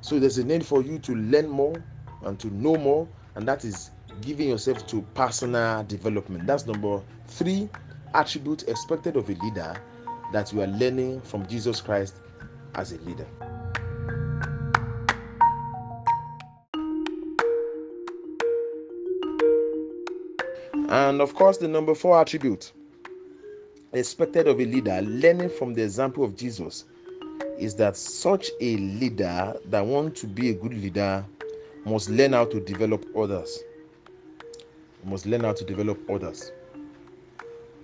So 0.00 0.18
there's 0.18 0.38
a 0.38 0.44
need 0.44 0.64
for 0.64 0.82
you 0.82 0.98
to 1.00 1.14
learn 1.14 1.48
more 1.48 1.82
and 2.22 2.38
to 2.40 2.48
know 2.48 2.76
more, 2.76 3.08
and 3.34 3.48
that 3.48 3.64
is 3.64 3.90
giving 4.20 4.48
yourself 4.48 4.86
to 4.88 5.02
personal 5.14 5.82
development. 5.84 6.46
That's 6.46 6.66
number 6.66 7.02
three 7.26 7.68
attribute 8.14 8.68
expected 8.68 9.16
of 9.16 9.28
a 9.28 9.34
leader 9.34 9.74
that 10.32 10.52
you 10.52 10.62
are 10.62 10.66
learning 10.66 11.20
from 11.22 11.46
Jesus 11.46 11.80
Christ 11.80 12.16
as 12.74 12.92
a 12.92 12.98
leader. 12.98 13.26
And 20.88 21.20
of 21.20 21.34
course, 21.34 21.58
the 21.58 21.68
number 21.68 21.94
four 21.94 22.20
attribute 22.20 22.72
expected 23.92 24.48
of 24.48 24.60
a 24.60 24.64
leader, 24.64 25.00
learning 25.02 25.48
from 25.48 25.72
the 25.72 25.82
example 25.82 26.24
of 26.24 26.36
Jesus, 26.36 26.84
is 27.58 27.74
that 27.76 27.96
such 27.96 28.50
a 28.60 28.76
leader 28.76 29.54
that 29.66 29.84
wants 29.86 30.20
to 30.20 30.26
be 30.26 30.50
a 30.50 30.54
good 30.54 30.74
leader 30.74 31.24
must 31.84 32.10
learn 32.10 32.32
how 32.32 32.44
to 32.44 32.60
develop 32.60 33.04
others. 33.16 33.60
Must 35.04 35.26
learn 35.26 35.42
how 35.44 35.52
to 35.52 35.64
develop 35.64 35.98
others. 36.10 36.52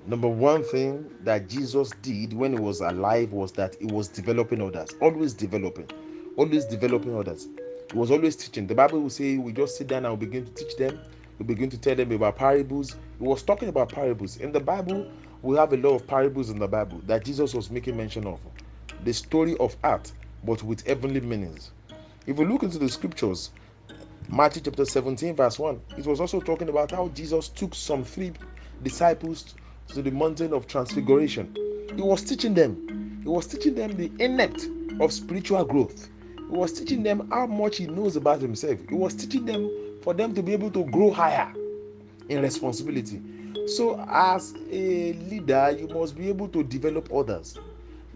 Number 0.06 0.28
one 0.28 0.64
thing 0.64 1.08
that 1.22 1.48
Jesus 1.48 1.92
did 2.02 2.32
when 2.32 2.54
he 2.54 2.58
was 2.58 2.80
alive 2.80 3.32
was 3.32 3.52
that 3.52 3.76
he 3.76 3.86
was 3.86 4.08
developing 4.08 4.60
others, 4.62 4.90
always 5.00 5.34
developing, 5.34 5.88
always 6.36 6.64
developing 6.64 7.16
others. 7.16 7.48
He 7.92 7.98
was 7.98 8.10
always 8.10 8.36
teaching. 8.36 8.66
The 8.66 8.74
Bible 8.74 9.00
will 9.00 9.10
say 9.10 9.36
we 9.36 9.52
just 9.52 9.76
sit 9.76 9.88
down 9.88 10.06
and 10.06 10.18
begin 10.18 10.46
to 10.46 10.52
teach 10.52 10.76
them 10.76 10.98
we 11.40 11.46
begin 11.46 11.70
to 11.70 11.78
tell 11.78 11.96
them 11.96 12.12
about 12.12 12.36
parables. 12.36 12.96
He 13.18 13.24
was 13.24 13.42
talking 13.42 13.70
about 13.70 13.88
parables. 13.88 14.36
In 14.36 14.52
the 14.52 14.60
Bible, 14.60 15.10
we 15.40 15.56
have 15.56 15.72
a 15.72 15.76
lot 15.78 15.94
of 15.94 16.06
parables 16.06 16.50
in 16.50 16.58
the 16.58 16.68
Bible 16.68 17.00
that 17.06 17.24
Jesus 17.24 17.54
was 17.54 17.70
making 17.70 17.96
mention 17.96 18.26
of. 18.26 18.38
The 19.04 19.14
story 19.14 19.56
of 19.56 19.74
art, 19.82 20.12
but 20.44 20.62
with 20.62 20.86
heavenly 20.86 21.22
meanings. 21.22 21.70
If 22.26 22.36
we 22.36 22.44
look 22.44 22.62
into 22.62 22.78
the 22.78 22.90
scriptures, 22.90 23.52
Matthew 24.28 24.60
chapter 24.60 24.84
17, 24.84 25.34
verse 25.34 25.58
1, 25.58 25.80
it 25.96 26.06
was 26.06 26.20
also 26.20 26.40
talking 26.40 26.68
about 26.68 26.90
how 26.90 27.08
Jesus 27.08 27.48
took 27.48 27.74
some 27.74 28.04
three 28.04 28.32
disciples 28.82 29.54
to 29.88 30.02
the 30.02 30.10
mountain 30.10 30.52
of 30.52 30.66
transfiguration. 30.66 31.56
He 31.96 32.02
was 32.02 32.22
teaching 32.22 32.52
them. 32.52 33.20
He 33.22 33.30
was 33.30 33.46
teaching 33.46 33.74
them 33.74 33.92
the 33.92 34.12
inept 34.22 34.68
of 35.00 35.10
spiritual 35.10 35.64
growth. 35.64 36.10
He 36.36 36.54
was 36.54 36.74
teaching 36.74 37.02
them 37.02 37.30
how 37.30 37.46
much 37.46 37.78
he 37.78 37.86
knows 37.86 38.16
about 38.16 38.42
himself. 38.42 38.78
He 38.90 38.94
was 38.94 39.14
teaching 39.14 39.46
them 39.46 39.89
for 40.02 40.14
them 40.14 40.34
to 40.34 40.42
be 40.42 40.52
able 40.52 40.70
to 40.70 40.84
grow 40.84 41.10
higher 41.10 41.52
in 42.28 42.40
responsibility. 42.42 43.20
So, 43.66 44.00
as 44.08 44.54
a 44.70 45.12
leader, 45.12 45.76
you 45.78 45.88
must 45.88 46.16
be 46.16 46.28
able 46.28 46.48
to 46.48 46.62
develop 46.62 47.12
others. 47.12 47.58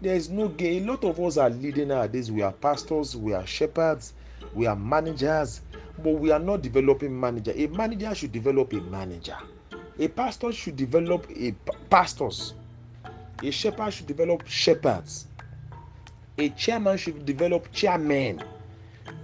There 0.01 0.15
is 0.15 0.29
no 0.29 0.47
gain. 0.49 0.83
A 0.83 0.91
lot 0.91 1.03
of 1.03 1.19
us 1.19 1.37
are 1.37 1.49
leading 1.49 1.89
nowadays. 1.89 2.31
We 2.31 2.41
are 2.41 2.51
pastors, 2.51 3.15
we 3.15 3.33
are 3.33 3.45
shepherds, 3.45 4.13
we 4.53 4.65
are 4.65 4.75
managers, 4.75 5.61
but 6.03 6.11
we 6.11 6.31
are 6.31 6.39
not 6.39 6.61
developing 6.61 7.17
manager. 7.17 7.53
A 7.55 7.67
manager 7.67 8.13
should 8.15 8.31
develop 8.31 8.73
a 8.73 8.81
manager. 8.81 9.37
A 9.97 10.07
pastor 10.09 10.51
should 10.51 10.75
develop 10.75 11.25
a 11.29 11.53
pastors. 11.89 12.53
A 13.41 13.51
shepherd 13.51 13.91
should 13.91 14.07
develop 14.07 14.45
shepherds. 14.45 15.27
A 16.37 16.49
chairman 16.49 16.97
should 16.97 17.25
develop 17.25 17.71
chairmen. 17.71 18.43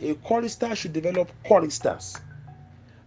A 0.01 0.13
chorister 0.15 0.73
should 0.75 0.93
develop 0.93 1.29
choristers 1.43 2.17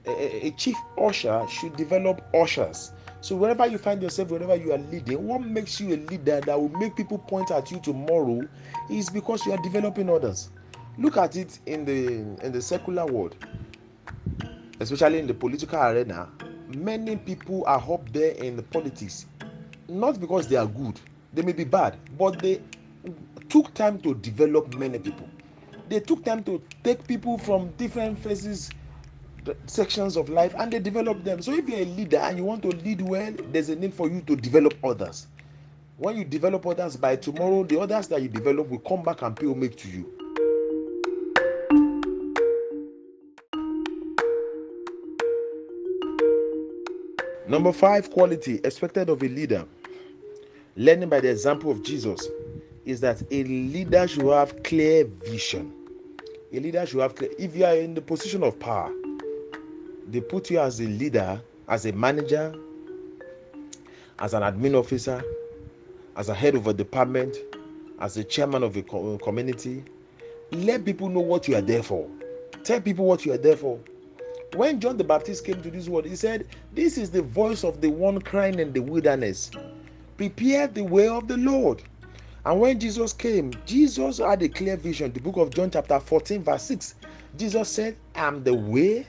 a, 0.07 0.51
chief 0.53 0.77
usher 0.99 1.45
should 1.49 1.77
develop 1.77 2.23
ushers. 2.35 2.93
So 3.21 3.37
wherever 3.37 3.67
you 3.67 3.79
find 3.79 4.03
yourself, 4.03 4.31
wherever 4.31 4.55
you 4.55 4.73
are 4.73 4.79
leading, 4.79 5.27
what 5.27 5.41
makes 5.41 5.81
you 5.81 5.95
a 5.95 5.99
leader 6.11 6.41
that 6.41 6.61
will 6.61 6.69
make 6.71 6.95
people 6.95 7.19
point 7.19 7.51
at 7.51 7.71
you 7.71 7.81
tomorrow 7.81 8.43
is 8.91 9.09
because 9.09 9.45
you 9.47 9.53
are 9.53 9.63
developing 9.63 10.11
others. 10.11 10.51
Look 10.99 11.17
at 11.17 11.37
it 11.37 11.59
in 11.67 11.85
the 11.85 12.07
in 12.45 12.53
the 12.53 12.61
secular 12.61 13.07
world, 13.07 13.35
especially 14.79 15.19
in 15.19 15.27
the 15.27 15.35
political 15.35 15.81
arena. 15.81 16.29
Many 16.77 17.17
people 17.17 17.65
are 17.67 17.83
up 17.93 18.13
there 18.13 18.33
in 18.33 18.57
the 18.57 18.63
politics, 18.63 19.27
not 19.89 20.21
because 20.21 20.47
they 20.47 20.57
are 20.57 20.67
good. 20.67 21.01
They 21.33 21.43
may 21.43 21.53
be 21.53 21.65
bad, 21.65 21.97
but 22.17 22.41
they 22.41 22.61
took 23.49 23.73
time 23.75 23.99
to 24.01 24.15
develop 24.15 24.75
many 24.75 24.99
people. 24.99 25.29
They 25.89 26.01
took 26.01 26.25
time 26.25 26.45
to 26.45 26.63
take 26.83 27.07
people 27.07 27.39
from 27.39 27.71
different 27.73 28.19
phases 28.19 28.71
sections 29.67 30.17
of 30.17 30.29
life 30.29 30.55
and 30.59 30.73
they 30.73 30.79
develop 30.79 31.23
them. 31.25 31.43
So 31.43 31.53
if 31.53 31.69
you're 31.69 31.81
a 31.81 31.85
leader 31.85 32.19
and 32.19 32.39
you 32.39 32.45
want 32.45 32.63
to 32.63 32.69
lead 32.69 33.01
well, 33.01 33.33
there's 33.53 33.69
a 33.69 33.77
need 33.77 33.95
for 33.95 34.09
you 34.09 34.21
to 34.23 34.37
develop 34.37 34.75
others. 34.83 35.27
When 35.97 36.17
you 36.17 36.25
develop 36.25 36.67
others, 36.67 36.97
by 36.97 37.17
tomorrow, 37.17 37.63
the 37.63 37.79
others 37.81 38.09
that 38.09 38.21
you 38.21 38.29
develop 38.29 38.69
will 38.69 38.81
come 38.81 39.03
back 39.03 39.23
and 39.23 39.37
pay 39.37 39.47
homage 39.47 39.77
to 39.77 39.89
you. 39.89 40.11
Number 47.47 47.73
five 47.73 48.11
quality 48.11 48.61
expected 48.65 49.11
of 49.11 49.23
a 49.23 49.29
leader, 49.29 49.67
learning 50.77 51.11
by 51.11 51.21
the 51.21 51.31
example 51.31 51.71
of 51.71 51.85
Jesus, 51.85 52.27
is 52.85 53.01
that 53.01 53.23
a 53.31 53.45
leader 53.45 54.09
should 54.09 54.25
have 54.25 54.63
clear 54.63 55.05
vision. 55.05 55.73
A 56.53 56.59
leader 56.59 56.85
should 56.87 57.01
have 57.01 57.15
clear. 57.15 57.31
If 57.39 57.55
you 57.55 57.65
are 57.67 57.77
in 57.77 57.95
the 57.95 58.01
position 58.01 58.43
of 58.43 58.59
power, 58.59 58.91
they 60.09 60.21
put 60.21 60.51
you 60.51 60.61
as 60.61 60.81
a 60.81 60.85
leader, 60.85 61.41
as 61.69 61.87
a 61.87 61.93
manager, 61.93 62.55
as 64.19 64.35
an 64.35 64.43
admin 64.43 64.75
officer, 64.79 65.23
as 66.17 66.29
a 66.29 66.35
head 66.35 66.55
of 66.55 66.67
a 66.67 66.75
department, 66.75 67.37
as 68.01 68.17
a 68.17 68.25
chairman 68.25 68.63
of 68.63 68.77
a 68.77 68.81
uh, 68.81 69.19
community. 69.19 69.85
Let 70.53 70.85
people 70.85 71.09
know 71.09 71.21
what 71.21 71.49
you 71.49 71.57
are 71.57 71.63
there 71.63 71.83
for. 71.83 72.09
Tell 72.63 72.81
people 72.81 73.07
what 73.07 73.25
you 73.27 73.33
are 73.33 73.39
there 73.39 73.57
for. 73.57 73.79
When 74.55 74.79
John 74.79 74.97
the 74.97 75.05
Baptist 75.05 75.45
came 75.45 75.61
to 75.63 75.71
this 75.71 75.89
world, 75.89 76.05
he 76.05 76.15
said, 76.15 76.47
This 76.73 76.97
is 76.97 77.11
the 77.11 77.23
voice 77.23 77.65
of 77.65 77.81
the 77.81 77.91
one 77.91 78.21
crying 78.21 78.61
in 78.61 78.73
the 78.73 78.81
wilderness. 78.81 79.51
Prepare 80.17 80.69
the 80.69 80.85
way 80.85 81.09
of 81.09 81.27
the 81.27 81.37
Lord. 81.37 81.83
And 82.47 82.61
when 82.61 82.79
Jesus 82.79 83.13
came, 83.13 83.53
Jesus 83.67 84.19
had 84.19 84.43
a 84.43 84.49
clear 84.49 84.77
vision. 84.77 85.13
The 85.13 85.21
book 85.21 85.39
of 85.39 85.51
John, 85.51 85.71
chapter 85.71 85.99
14, 85.99 86.45
verse 86.45 86.63
6. 86.65 86.95
Jesus 87.37 87.69
said, 87.69 87.97
I'm 88.15 88.45
the 88.45 88.55
way, 88.55 89.07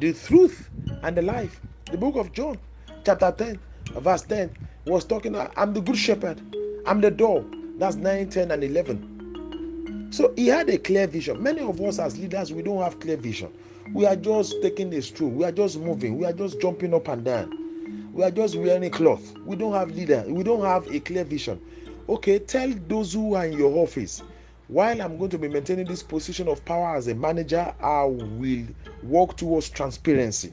the 0.00 0.12
truth 0.12 0.70
and 1.02 1.16
the 1.16 1.22
life. 1.22 1.60
The 1.90 1.96
book 1.98 2.16
of 2.16 2.32
John, 2.32 2.58
chapter 3.04 3.32
10, 3.36 3.60
verse 3.96 4.22
10, 4.22 4.50
was 4.86 5.04
talking, 5.04 5.34
I'm 5.36 5.72
the 5.72 5.80
good 5.80 5.96
shepherd, 5.96 6.40
I'm 6.86 7.00
the 7.00 7.10
door. 7.10 7.44
That's 7.78 7.96
9, 7.96 8.28
10, 8.28 8.50
and 8.50 8.64
11. 8.64 10.10
So 10.10 10.32
he 10.36 10.48
had 10.48 10.68
a 10.70 10.78
clear 10.78 11.06
vision. 11.06 11.42
Many 11.42 11.60
of 11.60 11.80
us 11.80 11.98
as 11.98 12.18
leaders, 12.18 12.52
we 12.52 12.62
don't 12.62 12.82
have 12.82 12.98
clear 13.00 13.16
vision. 13.16 13.52
We 13.94 14.06
are 14.06 14.16
just 14.16 14.60
taking 14.62 14.90
this 14.90 15.10
through. 15.10 15.28
We 15.28 15.44
are 15.44 15.52
just 15.52 15.78
moving. 15.78 16.18
We 16.18 16.26
are 16.26 16.32
just 16.32 16.60
jumping 16.60 16.94
up 16.94 17.08
and 17.08 17.24
down. 17.24 18.10
We 18.12 18.22
are 18.24 18.30
just 18.30 18.56
wearing 18.56 18.84
a 18.84 18.90
cloth. 18.90 19.34
We 19.44 19.56
don't 19.56 19.72
have 19.74 19.90
leader. 19.90 20.24
We 20.26 20.42
don't 20.42 20.64
have 20.64 20.86
a 20.92 21.00
clear 21.00 21.24
vision. 21.24 21.60
Okay, 22.08 22.38
tell 22.38 22.72
those 22.88 23.12
who 23.12 23.34
are 23.34 23.46
in 23.46 23.52
your 23.52 23.76
office 23.78 24.22
while 24.68 25.00
I'm 25.00 25.16
going 25.16 25.30
to 25.30 25.38
be 25.38 25.48
maintaining 25.48 25.86
this 25.86 26.02
position 26.02 26.46
of 26.46 26.62
power 26.66 26.94
as 26.94 27.08
a 27.08 27.14
manager, 27.14 27.74
I 27.80 28.04
will 28.04 28.66
work 29.02 29.36
towards 29.36 29.70
transparency. 29.70 30.52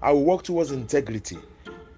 I 0.00 0.12
will 0.12 0.24
work 0.24 0.44
towards 0.44 0.70
integrity. 0.70 1.36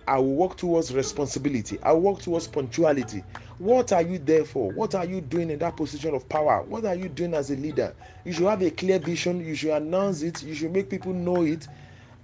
I 0.09 0.17
will 0.17 0.35
work 0.35 0.57
towards 0.57 0.95
responsibility. 0.95 1.79
I 1.83 1.93
will 1.93 2.01
work 2.01 2.21
towards 2.21 2.47
punctuality. 2.47 3.23
What 3.59 3.93
are 3.93 4.01
you 4.01 4.19
there 4.19 4.47
for? 4.47 4.73
What 4.73 4.95
are 4.95 5.05
you 5.05 5.21
doing 5.21 5.51
in 5.51 5.59
that 5.59 5.77
position 5.77 6.15
of 6.15 6.27
power? 6.29 6.62
What 6.62 6.87
are 6.87 6.95
you 6.95 7.11
doing 7.11 7.35
as 7.35 7.51
a 7.51 7.57
leader? 7.57 7.95
You 8.25 8.33
should 8.33 8.47
have 8.47 8.62
a 8.62 8.71
clear 8.71 8.99
vision. 8.99 9.45
You 9.45 9.55
should 9.55 9.77
announce 9.77 10.23
it. 10.23 10.43
You 10.43 10.55
should 10.55 10.73
make 10.73 10.88
people 10.88 11.12
know 11.12 11.43
it. 11.43 11.69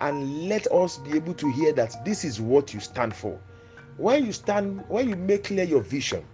And 0.00 0.48
let 0.48 0.66
us 0.72 0.96
be 0.98 1.14
able 1.16 1.34
to 1.34 1.52
hear 1.52 1.72
that 1.74 2.02
this 2.04 2.24
is 2.24 2.40
what 2.40 2.72
you 2.72 2.80
stand 2.80 3.14
for. 3.14 3.38
When 3.98 4.24
you 4.24 4.32
stand, 4.32 4.84
when 4.88 5.08
you 5.08 5.16
make 5.16 5.44
clear 5.44 5.64
your 5.64 5.82
vision 5.82 6.24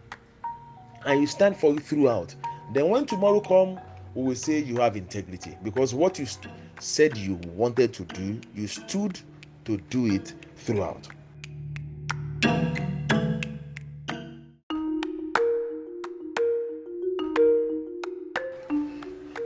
and 1.05 1.21
you 1.21 1.27
stand 1.27 1.57
for 1.57 1.75
it 1.75 1.83
throughout, 1.83 2.35
then 2.73 2.89
when 2.89 3.07
tomorrow 3.07 3.41
come, 3.41 3.81
we 4.15 4.23
will 4.25 4.35
say 4.35 4.59
you 4.59 4.77
have 4.77 4.97
integrity 4.97 5.57
because 5.63 5.95
what 5.95 6.19
you 6.19 6.27
st- 6.27 6.53
said 6.81 7.17
you 7.17 7.35
wanted 7.55 7.93
to 7.95 8.05
do, 8.05 8.41
you 8.55 8.67
stood 8.67 9.19
to 9.65 9.77
do 9.91 10.07
it 10.07 10.35
throughout. 10.57 11.09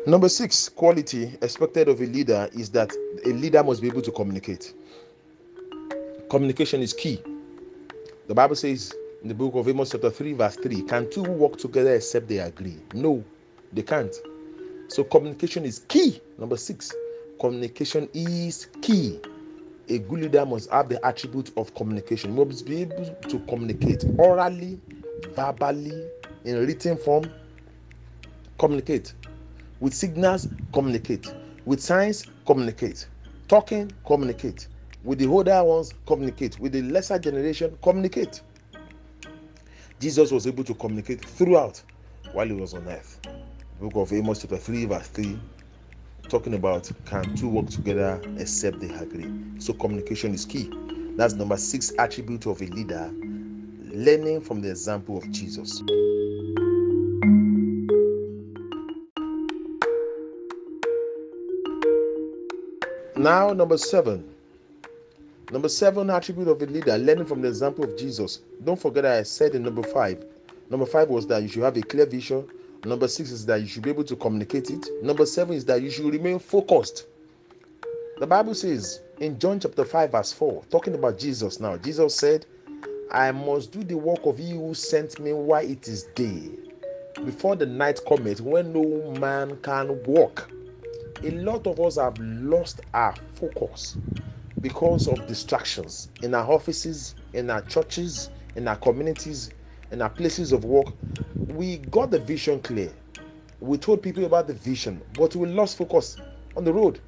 Number 0.06 0.30
six 0.30 0.70
quality 0.70 1.36
expected 1.42 1.88
of 1.88 2.00
a 2.00 2.06
leader 2.06 2.48
is 2.54 2.70
that 2.70 2.90
a 3.26 3.28
leader 3.28 3.62
must 3.62 3.82
be 3.82 3.88
able 3.88 4.00
to 4.00 4.10
communicate. 4.10 4.72
Communication 6.30 6.80
is 6.80 6.94
key. 6.94 7.22
The 8.26 8.34
Bible 8.34 8.56
says 8.56 8.94
in 9.22 9.28
the 9.28 9.34
book 9.34 9.54
of 9.54 9.68
Amos, 9.68 9.90
chapter 9.90 10.10
3, 10.10 10.32
verse 10.34 10.56
3 10.56 10.82
Can 10.82 11.10
two 11.10 11.22
work 11.22 11.56
together 11.58 11.94
except 11.94 12.28
they 12.28 12.38
agree? 12.38 12.78
No, 12.94 13.24
they 13.72 13.82
can't. 13.82 14.14
So, 14.88 15.04
communication 15.04 15.64
is 15.64 15.80
key. 15.80 16.20
Number 16.38 16.56
six, 16.56 16.92
communication 17.40 18.08
is 18.14 18.68
key. 18.80 19.20
A 19.88 19.98
good 19.98 20.20
leader 20.20 20.46
must 20.46 20.70
have 20.70 20.88
the 20.88 21.04
attribute 21.04 21.50
of 21.56 21.74
communication. 21.74 22.34
must 22.34 22.64
be 22.66 22.82
able 22.82 23.14
to 23.28 23.38
communicate 23.40 24.04
orally, 24.18 24.80
verbally, 25.34 26.08
in 26.44 26.66
written 26.66 26.96
form. 26.96 27.30
Communicate 28.58 29.14
with 29.80 29.94
signals. 29.94 30.48
Communicate 30.72 31.34
with 31.64 31.80
signs. 31.80 32.26
Communicate 32.46 33.08
talking. 33.48 33.90
Communicate 34.06 34.68
with 35.04 35.18
the 35.18 35.26
older 35.26 35.62
ones. 35.64 35.92
Communicate 36.06 36.58
with 36.60 36.72
the 36.72 36.82
lesser 36.82 37.18
generation. 37.18 37.76
Communicate. 37.82 38.42
Jesus 40.00 40.30
was 40.30 40.46
able 40.46 40.62
to 40.62 40.74
communicate 40.74 41.24
throughout 41.24 41.82
while 42.32 42.46
he 42.46 42.52
was 42.52 42.72
on 42.72 42.86
earth. 42.86 43.20
The 43.22 43.88
book 43.88 43.96
of 43.96 44.12
Amos, 44.12 44.40
chapter 44.40 44.56
3, 44.56 44.84
verse 44.84 45.08
3, 45.08 45.38
talking 46.28 46.54
about 46.54 46.88
can 47.04 47.34
two 47.34 47.48
work 47.48 47.66
together 47.66 48.20
except 48.36 48.78
they 48.80 48.90
agree. 48.90 49.30
So, 49.58 49.72
communication 49.72 50.34
is 50.34 50.44
key. 50.44 50.70
That's 51.16 51.34
number 51.34 51.56
six 51.56 51.92
attribute 51.98 52.46
of 52.46 52.62
a 52.62 52.66
leader 52.66 53.12
learning 53.90 54.42
from 54.42 54.60
the 54.60 54.70
example 54.70 55.18
of 55.18 55.28
Jesus. 55.32 55.82
Now, 63.16 63.52
number 63.52 63.76
seven 63.76 64.32
Number 65.50 65.70
seven 65.70 66.10
attribute 66.10 66.48
of 66.48 66.60
a 66.60 66.66
leader, 66.66 66.98
learning 66.98 67.24
from 67.24 67.40
the 67.40 67.48
example 67.48 67.82
of 67.82 67.96
Jesus. 67.96 68.42
Don't 68.64 68.78
forget 68.78 69.06
I 69.06 69.22
said 69.22 69.54
in 69.54 69.62
number 69.62 69.82
five. 69.82 70.22
Number 70.68 70.84
five 70.84 71.08
was 71.08 71.26
that 71.28 71.40
you 71.40 71.48
should 71.48 71.62
have 71.62 71.76
a 71.78 71.80
clear 71.80 72.04
vision. 72.04 72.46
Number 72.84 73.08
six 73.08 73.30
is 73.30 73.46
that 73.46 73.62
you 73.62 73.66
should 73.66 73.82
be 73.82 73.88
able 73.88 74.04
to 74.04 74.16
communicate 74.16 74.68
it. 74.68 74.86
Number 75.02 75.24
seven 75.24 75.56
is 75.56 75.64
that 75.64 75.80
you 75.80 75.90
should 75.90 76.04
remain 76.12 76.38
focused. 76.38 77.06
The 78.18 78.26
Bible 78.26 78.54
says 78.54 79.00
in 79.20 79.38
John 79.38 79.58
chapter 79.58 79.86
5, 79.86 80.12
verse 80.12 80.34
4, 80.34 80.64
talking 80.70 80.94
about 80.94 81.18
Jesus 81.18 81.60
now, 81.60 81.78
Jesus 81.78 82.14
said, 82.14 82.44
I 83.10 83.32
must 83.32 83.72
do 83.72 83.82
the 83.82 83.96
work 83.96 84.26
of 84.26 84.36
he 84.36 84.50
who 84.50 84.74
sent 84.74 85.18
me 85.18 85.32
while 85.32 85.64
it 85.64 85.88
is 85.88 86.04
day, 86.14 86.50
before 87.24 87.56
the 87.56 87.64
night 87.64 88.00
cometh, 88.06 88.42
when 88.42 88.74
no 88.74 89.18
man 89.18 89.56
can 89.62 90.02
walk. 90.04 90.50
A 91.24 91.30
lot 91.30 91.66
of 91.66 91.80
us 91.80 91.96
have 91.96 92.18
lost 92.18 92.82
our 92.92 93.14
focus 93.34 93.96
because 94.60 95.08
of 95.08 95.26
distractions 95.26 96.10
in 96.22 96.34
our 96.34 96.50
offices, 96.50 97.14
in 97.32 97.50
our 97.50 97.62
churches, 97.62 98.30
in 98.56 98.66
our 98.68 98.76
communities, 98.76 99.52
in 99.90 100.02
our 100.02 100.10
places 100.10 100.52
of 100.52 100.64
work. 100.64 100.92
We 101.46 101.78
got 101.78 102.10
the 102.10 102.18
vision 102.18 102.60
clear. 102.60 102.92
We 103.60 103.78
told 103.78 104.02
people 104.02 104.24
about 104.24 104.46
the 104.46 104.54
vision, 104.54 105.02
but 105.14 105.34
we 105.34 105.48
lost 105.48 105.78
focus 105.78 106.16
on 106.56 106.64
the 106.64 106.72
road. 106.72 107.00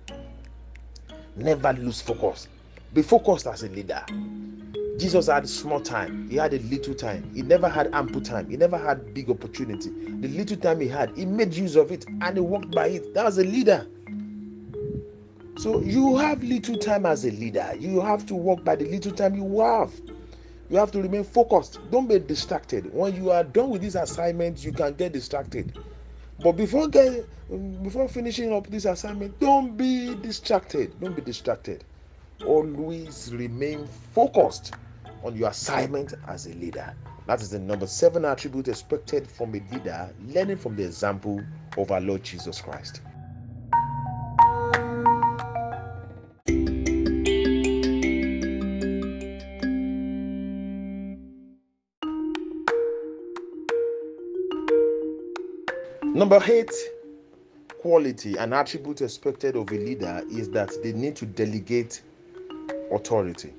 Never 1.37 1.73
lose 1.73 2.01
focus. 2.01 2.49
Be 2.93 3.03
focused 3.03 3.47
as 3.47 3.63
a 3.63 3.69
leader. 3.69 4.05
Jesus 4.99 5.29
had 5.29 5.49
small 5.49 5.81
time. 5.81 6.29
He 6.29 6.37
had 6.37 6.53
a 6.53 6.59
little 6.59 6.95
time. 6.95 7.31
He 7.35 7.43
never 7.43 7.69
had 7.69 7.89
ample 7.95 8.21
time. 8.21 8.51
He 8.51 8.57
never 8.57 8.77
had 8.77 9.15
big 9.15 9.31
opportunity. 9.31 9.91
The 10.21 10.29
little 10.29 10.57
time 10.57 10.81
he 10.81 10.89
had, 10.89 11.17
he 11.17 11.25
made 11.25 11.55
use 11.55 11.77
of 11.77 11.91
it 11.91 12.07
and 12.07 12.37
he 12.37 12.41
walked 12.41 12.71
by 12.73 12.89
it. 12.89 13.15
That 13.15 13.25
was 13.25 13.39
a 13.39 13.45
leader. 13.45 13.87
So 15.61 15.83
you 15.83 16.17
have 16.17 16.43
little 16.43 16.79
time 16.79 17.05
as 17.05 17.27
a 17.27 17.31
leader. 17.33 17.75
You 17.79 18.01
have 18.01 18.25
to 18.29 18.35
work 18.35 18.65
by 18.65 18.77
the 18.77 18.87
little 18.87 19.13
time 19.13 19.35
you 19.35 19.61
have. 19.61 19.93
You 20.71 20.79
have 20.79 20.91
to 20.93 21.03
remain 21.03 21.23
focused. 21.23 21.79
Don't 21.91 22.09
be 22.09 22.19
distracted. 22.19 22.91
When 22.95 23.15
you 23.15 23.31
are 23.31 23.45
done 23.45 23.69
with 23.69 23.83
this 23.83 23.95
assignment, 23.95 24.65
you 24.65 24.73
can 24.73 24.95
get 24.95 25.13
distracted. 25.13 25.77
But 26.43 26.53
before 26.53 26.89
get, 26.89 27.27
um, 27.53 27.83
before 27.83 28.09
finishing 28.09 28.55
up 28.55 28.69
this 28.69 28.87
assignment, 28.87 29.39
don't 29.39 29.77
be 29.77 30.15
distracted. 30.15 30.99
Don't 30.99 31.15
be 31.15 31.21
distracted. 31.21 31.85
Always 32.47 33.31
remain 33.35 33.87
focused 33.87 34.73
on 35.23 35.37
your 35.37 35.51
assignment 35.51 36.15
as 36.27 36.47
a 36.47 36.55
leader. 36.55 36.95
That 37.27 37.43
is 37.43 37.51
the 37.51 37.59
number 37.59 37.87
seven 37.87 38.25
attribute 38.25 38.69
expected 38.69 39.31
from 39.31 39.55
a 39.55 39.61
leader, 39.71 40.09
learning 40.25 40.57
from 40.57 40.77
the 40.77 40.85
example 40.85 41.39
of 41.77 41.91
our 41.91 42.01
Lord 42.01 42.23
Jesus 42.23 42.63
Christ. 42.63 43.03
Number 56.21 56.39
eight 56.51 56.71
quality 57.81 58.37
and 58.37 58.53
attribute 58.53 59.01
expected 59.01 59.57
of 59.57 59.71
a 59.71 59.75
leader 59.75 60.23
is 60.31 60.51
that 60.51 60.71
they 60.83 60.93
need 60.93 61.17
to 61.17 61.25
delegate 61.25 62.03
authority. 62.93 63.55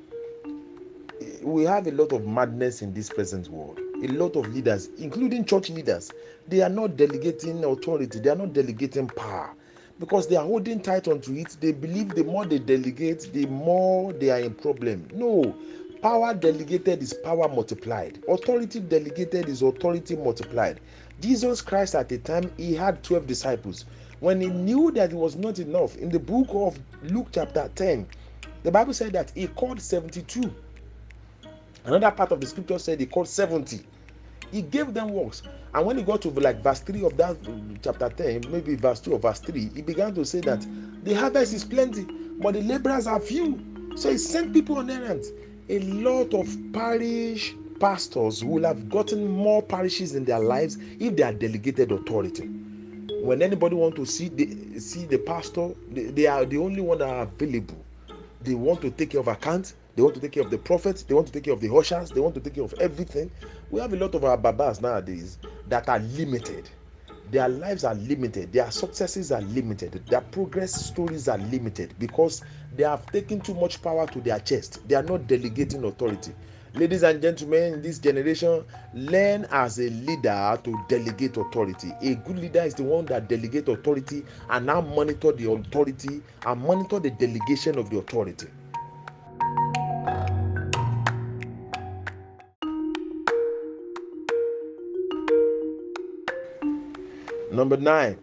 We 1.42 1.64
have 1.64 1.88
a 1.88 1.92
lot 1.92 2.14
of 2.14 2.28
madness 2.28 2.84
in 2.84 2.94
this 2.94 3.10
present 3.10 3.48
world. 3.50 3.80
A 4.04 4.08
lot 4.10 4.36
of 4.36 4.54
leaders, 4.54 4.90
including 5.00 5.44
church 5.46 5.72
leaders, 5.72 6.12
they 6.50 6.62
are 6.62 6.70
not 6.70 6.98
delegating 6.98 7.64
authority, 7.64 8.20
they 8.20 8.30
are 8.30 8.36
not 8.36 8.54
delegating 8.54 9.08
power 9.08 9.56
because 10.00 10.28
they 10.28 10.36
are 10.36 10.46
holding 10.46 10.80
tight 10.82 11.08
onto 11.08 11.34
it. 11.34 11.58
They 11.60 11.72
believe 11.72 12.10
the 12.10 12.26
more 12.26 12.46
they 12.46 12.60
delegate, 12.60 13.34
the 13.34 13.48
more 13.48 14.14
they 14.14 14.30
are 14.30 14.40
in 14.40 14.54
problem. 14.54 15.08
No, 15.16 15.56
power 16.04 16.36
delegated 16.36 17.02
is 17.02 17.12
power 17.12 17.48
multiplied, 17.48 18.24
authority 18.30 18.82
delegated 18.82 19.50
is 19.50 19.64
authority 19.64 20.16
multiplied. 20.16 20.80
Jesus 21.22 21.62
Christ 21.62 21.96
at 21.96 22.10
the 22.10 22.18
time 22.18 22.52
he 22.58 22.74
had 22.74 23.04
12 23.04 23.28
disciples. 23.28 23.86
When 24.20 24.42
he 24.42 24.48
knew 24.48 24.92
that 24.92 25.12
it 25.12 25.16
was 25.16 25.36
not 25.36 25.60
enough, 25.60 25.96
in 25.98 26.10
the 26.10 26.20
book 26.20 26.48
of 26.52 26.80
Luke 27.04 27.28
chapter 27.32 27.70
10, 27.76 28.08
the 28.64 28.72
Bible 28.72 28.94
said 28.94 29.14
that 29.14 29.32
he 29.36 29.48
called 29.48 29.82
72. 29.82 30.54
Another 31.86 32.12
part 32.12 32.32
of 32.32 32.42
the 32.42 32.48
scripture 32.48 32.78
said 32.80 33.00
he 33.00 33.06
called 33.06 33.28
70. 33.28 33.82
He 34.52 34.62
gave 34.62 34.94
them 34.94 35.10
works. 35.10 35.44
And 35.74 35.86
when 35.86 35.98
he 35.98 36.04
got 36.04 36.22
to 36.24 36.30
like 36.30 36.62
verse 36.62 36.82
3 36.82 37.06
of 37.06 37.18
that 37.18 37.42
mm, 37.44 37.78
chapter 37.84 38.10
10, 38.10 38.52
maybe 38.52 38.76
verse 38.76 39.00
2 39.00 39.14
or 39.14 39.20
verse 39.20 39.40
3, 39.40 39.72
he 39.74 39.82
began 39.82 40.14
to 40.16 40.26
say 40.26 40.42
that 40.42 40.66
the 41.04 41.14
harvest 41.14 41.54
is 41.54 41.64
plenty, 41.64 42.04
but 42.40 42.54
the 42.54 42.62
laborers 42.62 43.08
are 43.08 43.20
few. 43.20 43.60
So 43.96 44.12
he 44.12 44.18
sent 44.18 44.54
people 44.54 44.78
on 44.78 44.90
errands. 44.90 45.32
A 45.70 45.80
lot 45.80 46.34
of 46.34 46.48
parish 46.74 47.56
pastors 47.82 48.44
will 48.44 48.64
have 48.64 48.90
gotten 48.90 49.28
more 49.28 49.64
parishes 49.64 50.14
in 50.14 50.24
their 50.24 50.40
lives 50.40 50.78
if 51.00 51.16
they 51.16 51.24
are 51.24 51.34
delegated 51.34 51.92
authority. 51.92 52.46
When 53.24 53.42
anybody 53.42 53.76
want 53.76 53.96
to 53.96 54.06
see 54.06 54.30
the 54.30 54.80
see 54.80 55.06
the 55.06 55.18
pastor, 55.18 55.72
they, 55.90 56.04
they 56.06 56.28
are 56.28 56.46
the 56.46 56.60
only 56.60 56.82
one 56.82 57.00
that 57.00 57.10
are 57.10 57.24
available. 57.24 57.84
They 58.44 58.54
want 58.54 58.82
to 58.82 58.92
take 58.92 59.10
care 59.10 59.20
of 59.20 59.28
accounts. 59.28 59.76
They 59.96 60.04
want 60.04 60.14
to 60.14 60.22
take 60.22 60.34
care 60.34 60.44
of 60.44 60.52
the 60.52 60.60
prophets. 60.60 61.02
They 61.02 61.16
want 61.16 61.28
to 61.28 61.34
take 61.34 61.46
care 61.46 61.54
of 61.54 61.60
the 61.60 61.74
ushers. 61.74 62.12
They 62.12 62.22
want 62.22 62.36
to 62.36 62.40
take 62.40 62.54
care 62.54 62.64
of 62.64 62.74
everything. 62.80 63.32
We 63.72 63.82
have 63.82 63.94
a 63.94 63.98
lot 63.98 64.14
of 64.14 64.24
our 64.24 64.38
babas 64.38 64.80
nowadays 64.80 65.40
that 65.68 65.90
are 65.90 66.00
limited. 66.00 66.70
Their 67.32 67.50
lives 67.50 67.84
are 67.84 67.96
limited. 67.96 68.54
Their 68.54 68.70
successes 68.70 69.32
are 69.32 69.42
limited. 69.42 70.06
Their 70.08 70.22
progress 70.22 70.74
stories 70.74 71.28
are 71.28 71.38
limited 71.38 71.96
because 71.98 72.44
they 72.76 72.84
have 72.84 73.06
taken 73.08 73.42
too 73.42 73.56
much 73.56 73.82
power 73.82 74.06
to 74.08 74.22
their 74.22 74.40
chest. 74.40 74.88
They 74.88 74.96
are 74.96 75.04
not 75.04 75.28
delegating 75.28 75.84
authority. 75.84 76.34
Ladies 76.74 77.04
and 77.04 77.22
gentlemen, 77.22 77.74
in 77.74 77.82
this 77.82 78.00
generation, 78.00 78.64
learn 78.94 79.46
as 79.52 79.78
a 79.78 79.90
leader 79.90 80.58
to 80.64 80.86
delegate 80.88 81.36
authority. 81.36 81.92
A 82.02 82.16
good 82.16 82.40
leader 82.40 82.62
is 82.62 82.74
the 82.74 82.84
one 82.84 83.06
that 83.08 83.28
delegate 83.28 83.68
authority 83.68 84.24
and 84.50 84.66
now 84.66 84.80
monitor 84.80 85.34
the 85.34 85.52
authority 85.52 86.22
and 86.46 86.62
monitor 86.62 87.00
the 87.00 87.12
delegation 87.12 87.78
of 87.78 87.90
the 87.90 87.98
authority. 87.98 88.48
Number 97.52 97.76
nine, 97.76 98.18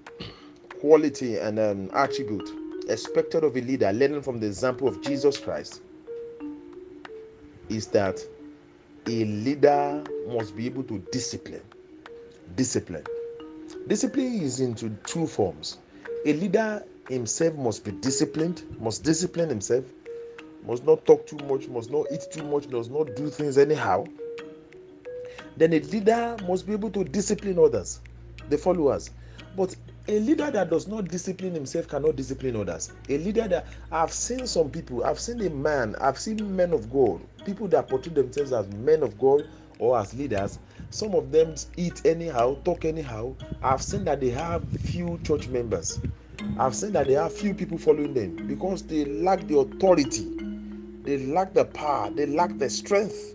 quality 0.80 1.36
and 1.36 1.58
um, 1.58 1.90
attribute 1.92 2.48
expected 2.88 3.44
of 3.44 3.54
a 3.58 3.60
leader, 3.60 3.92
learning 3.92 4.22
from 4.22 4.40
the 4.40 4.46
example 4.46 4.88
of 4.88 5.02
Jesus 5.02 5.36
Christ, 5.36 5.82
is 7.68 7.88
that 7.88 8.18
a 9.08 9.24
leader 9.24 10.04
must 10.28 10.54
be 10.54 10.66
able 10.66 10.82
to 10.84 10.98
discipline. 11.10 11.62
Discipline. 12.56 13.04
Discipline 13.86 14.42
is 14.42 14.60
into 14.60 14.90
two 15.06 15.26
forms. 15.26 15.78
A 16.26 16.34
leader 16.34 16.84
himself 17.08 17.54
must 17.54 17.84
be 17.84 17.92
disciplined, 17.92 18.64
must 18.78 19.02
discipline 19.04 19.48
himself, 19.48 19.84
must 20.66 20.84
not 20.84 21.06
talk 21.06 21.26
too 21.26 21.38
much, 21.38 21.68
must 21.68 21.90
not 21.90 22.06
eat 22.12 22.26
too 22.30 22.44
much, 22.44 22.68
does 22.68 22.90
not 22.90 23.16
do 23.16 23.30
things 23.30 23.56
anyhow. 23.56 24.04
Then 25.56 25.72
a 25.72 25.80
leader 25.80 26.38
must 26.46 26.66
be 26.66 26.74
able 26.74 26.90
to 26.90 27.02
discipline 27.04 27.58
others, 27.58 28.00
the 28.50 28.58
followers. 28.58 29.10
But 29.56 29.74
a 30.08 30.18
leader 30.20 30.50
that 30.50 30.70
does 30.70 30.88
not 30.88 31.06
discipline 31.08 31.52
himself 31.52 31.86
cannot 31.86 32.16
discipline 32.16 32.56
others. 32.56 32.92
A 33.10 33.18
leader 33.18 33.46
that 33.46 33.66
I've 33.92 34.12
seen 34.12 34.46
some 34.46 34.70
people, 34.70 35.04
I've 35.04 35.20
seen 35.20 35.42
a 35.42 35.50
man, 35.50 35.94
I've 36.00 36.18
seen 36.18 36.56
men 36.56 36.72
of 36.72 36.90
God, 36.90 37.20
people 37.44 37.68
that 37.68 37.88
portray 37.90 38.14
themselves 38.14 38.52
as 38.52 38.66
men 38.68 39.02
of 39.02 39.18
God 39.18 39.46
or 39.78 39.98
as 39.98 40.14
leaders. 40.14 40.58
Some 40.88 41.14
of 41.14 41.30
them 41.30 41.54
eat 41.76 42.00
anyhow, 42.06 42.56
talk 42.64 42.86
anyhow. 42.86 43.34
I've 43.62 43.82
seen 43.82 44.04
that 44.04 44.20
they 44.20 44.30
have 44.30 44.66
few 44.70 45.20
church 45.24 45.48
members. 45.48 46.00
I've 46.58 46.74
seen 46.74 46.92
that 46.92 47.08
they 47.08 47.14
have 47.14 47.34
few 47.34 47.52
people 47.52 47.76
following 47.76 48.14
them 48.14 48.46
because 48.48 48.82
they 48.84 49.04
lack 49.04 49.46
the 49.46 49.58
authority, 49.58 50.26
they 51.02 51.26
lack 51.26 51.52
the 51.52 51.66
power, 51.66 52.10
they 52.10 52.24
lack 52.24 52.56
the 52.56 52.70
strength, 52.70 53.34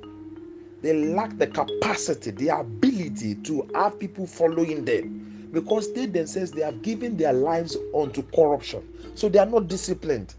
they 0.82 0.94
lack 0.94 1.38
the 1.38 1.46
capacity, 1.46 2.32
the 2.32 2.48
ability 2.48 3.36
to 3.36 3.70
have 3.76 4.00
people 4.00 4.26
following 4.26 4.86
them 4.86 5.23
because 5.54 5.94
they 5.94 6.08
themselves 6.08 6.52
they 6.52 6.64
have 6.64 6.82
given 6.82 7.16
their 7.16 7.32
lives 7.32 7.78
unto 7.96 8.24
corruption. 8.24 8.84
So 9.14 9.30
they 9.30 9.40
are 9.40 9.46
not 9.46 9.68
disciplined. 9.68 10.34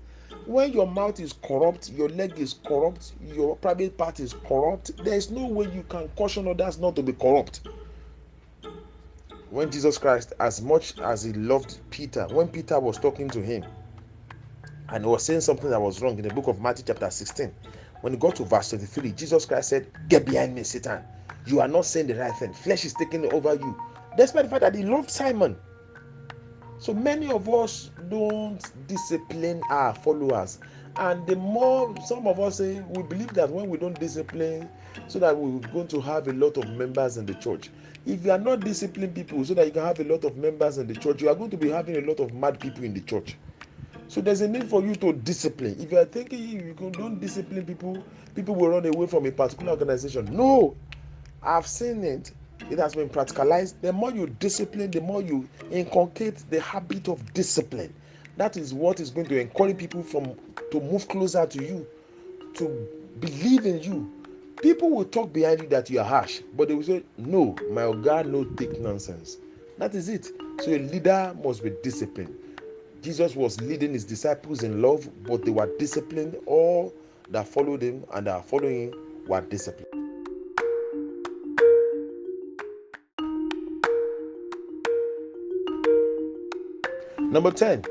When 0.44 0.72
your 0.72 0.86
mouth 0.86 1.20
is 1.20 1.32
corrupt 1.32 1.88
your 1.88 2.10
leg 2.10 2.38
is 2.38 2.54
corrupt 2.66 3.12
your 3.22 3.56
private 3.56 3.96
part 3.96 4.20
is 4.20 4.34
corrupt 4.46 4.90
there 5.04 5.14
is 5.14 5.30
no 5.30 5.46
way 5.46 5.70
you 5.72 5.84
can 5.88 6.08
caution 6.08 6.46
others 6.48 6.78
not 6.78 6.96
to 6.96 7.02
be 7.02 7.12
corrupt. 7.14 7.60
When 9.48 9.70
jesus 9.70 9.96
christ 9.96 10.34
as 10.40 10.60
much 10.60 10.98
as 10.98 11.22
he 11.22 11.32
loved 11.32 11.78
peter 11.90 12.26
when 12.28 12.48
peter 12.48 12.78
was 12.78 12.98
talking 12.98 13.30
to 13.30 13.40
him 13.40 13.64
and 14.90 15.04
he 15.04 15.08
was 15.08 15.24
saying 15.24 15.40
something 15.40 15.70
that 15.70 15.80
was 15.80 16.02
wrong 16.02 16.18
in 16.18 16.22
the 16.22 16.34
book 16.34 16.48
of 16.48 16.60
matthew 16.60 16.84
chapter 16.86 17.08
16 17.08 17.54
when 18.00 18.12
he 18.12 18.18
got 18.18 18.34
to 18.36 18.44
verse 18.44 18.70
23 18.70 19.12
jesus 19.12 19.46
christ 19.46 19.68
said 19.70 19.86
get 20.08 20.26
behind 20.26 20.54
me 20.54 20.62
satan. 20.64 21.02
You 21.46 21.60
are 21.60 21.68
not 21.68 21.84
saying 21.84 22.06
the 22.06 22.14
right 22.14 22.34
thing. 22.34 22.54
Flesh 22.54 22.84
is 22.86 22.94
taking 22.94 23.26
over 23.26 23.54
you 23.54 23.76
despite 24.16 24.44
the 24.44 24.50
fact 24.50 24.62
that 24.62 24.74
he 24.74 24.84
loved 24.84 25.10
Simon. 25.10 25.56
So 26.78 26.92
many 26.92 27.30
of 27.30 27.48
us 27.48 27.90
don't 28.08 28.60
discipline 28.86 29.62
our 29.70 29.94
followers. 29.94 30.58
And 30.96 31.26
the 31.26 31.36
more 31.36 31.94
some 32.06 32.26
of 32.26 32.38
us 32.38 32.58
say, 32.58 32.80
we 32.88 33.02
believe 33.02 33.34
that 33.34 33.50
when 33.50 33.68
we 33.68 33.78
don't 33.78 33.98
discipline, 33.98 34.68
so 35.08 35.18
that 35.18 35.36
we're 35.36 35.58
going 35.68 35.88
to 35.88 36.00
have 36.00 36.28
a 36.28 36.32
lot 36.32 36.56
of 36.56 36.68
members 36.70 37.16
in 37.16 37.26
the 37.26 37.34
church. 37.34 37.70
If 38.06 38.24
you 38.24 38.30
are 38.30 38.38
not 38.38 38.60
disciplining 38.60 39.12
people 39.12 39.44
so 39.44 39.54
that 39.54 39.66
you 39.66 39.72
can 39.72 39.82
have 39.82 39.98
a 39.98 40.04
lot 40.04 40.24
of 40.24 40.36
members 40.36 40.78
in 40.78 40.86
the 40.86 40.94
church, 40.94 41.22
you 41.22 41.28
are 41.28 41.34
going 41.34 41.50
to 41.50 41.56
be 41.56 41.70
having 41.70 41.96
a 41.96 42.06
lot 42.06 42.20
of 42.20 42.32
mad 42.34 42.60
people 42.60 42.84
in 42.84 42.94
the 42.94 43.00
church. 43.00 43.36
So 44.08 44.20
there's 44.20 44.42
a 44.42 44.48
need 44.48 44.68
for 44.68 44.84
you 44.84 44.94
to 44.96 45.12
discipline. 45.12 45.76
If 45.80 45.90
you 45.90 45.98
are 45.98 46.04
thinking 46.04 46.38
you 46.38 46.74
don't 46.92 47.18
discipline 47.20 47.64
people, 47.64 48.04
people 48.34 48.54
will 48.54 48.68
run 48.68 48.86
away 48.86 49.06
from 49.06 49.26
a 49.26 49.32
particular 49.32 49.72
organization. 49.72 50.28
No, 50.36 50.76
I've 51.42 51.66
seen 51.66 52.04
it 52.04 52.30
it 52.70 52.78
has 52.78 52.94
been 52.94 53.08
practicalized. 53.08 53.80
The 53.80 53.92
more 53.92 54.12
you 54.12 54.26
discipline, 54.26 54.90
the 54.90 55.00
more 55.00 55.22
you 55.22 55.48
inculcate 55.70 56.44
the 56.50 56.60
habit 56.60 57.08
of 57.08 57.32
discipline. 57.32 57.94
That 58.36 58.56
is 58.56 58.74
what 58.74 59.00
is 59.00 59.10
going 59.10 59.28
to 59.28 59.40
encourage 59.40 59.78
people 59.78 60.02
from 60.02 60.36
to 60.70 60.80
move 60.80 61.06
closer 61.08 61.46
to 61.46 61.62
you, 61.62 61.86
to 62.54 62.88
believe 63.20 63.66
in 63.66 63.82
you. 63.82 64.10
People 64.62 64.90
will 64.90 65.04
talk 65.04 65.32
behind 65.32 65.60
you 65.60 65.68
that 65.68 65.90
you 65.90 66.00
are 66.00 66.04
harsh, 66.04 66.40
but 66.56 66.68
they 66.68 66.74
will 66.74 66.82
say, 66.82 67.04
No, 67.18 67.56
my 67.70 67.92
God, 68.02 68.26
no 68.26 68.44
take 68.44 68.80
nonsense. 68.80 69.38
That 69.78 69.94
is 69.94 70.08
it. 70.08 70.26
So 70.60 70.70
a 70.70 70.78
leader 70.78 71.36
must 71.42 71.62
be 71.62 71.72
disciplined. 71.82 72.34
Jesus 73.02 73.36
was 73.36 73.60
leading 73.60 73.92
his 73.92 74.04
disciples 74.04 74.62
in 74.62 74.80
love, 74.80 75.08
but 75.26 75.44
they 75.44 75.50
were 75.50 75.70
disciplined. 75.78 76.36
All 76.46 76.94
that 77.30 77.46
followed 77.46 77.82
him 77.82 78.04
and 78.14 78.28
are 78.28 78.42
following 78.42 78.94
were 79.26 79.42
disciplined. 79.42 79.83
Number 87.34 87.50
10. 87.50 87.82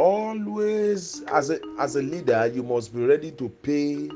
Always 0.00 1.22
as 1.28 1.50
a 1.50 1.60
as 1.78 1.94
a 1.94 2.02
leader, 2.02 2.50
you 2.52 2.64
must 2.64 2.92
be 2.92 3.06
ready 3.06 3.30
to 3.30 3.48
pay 3.48 4.10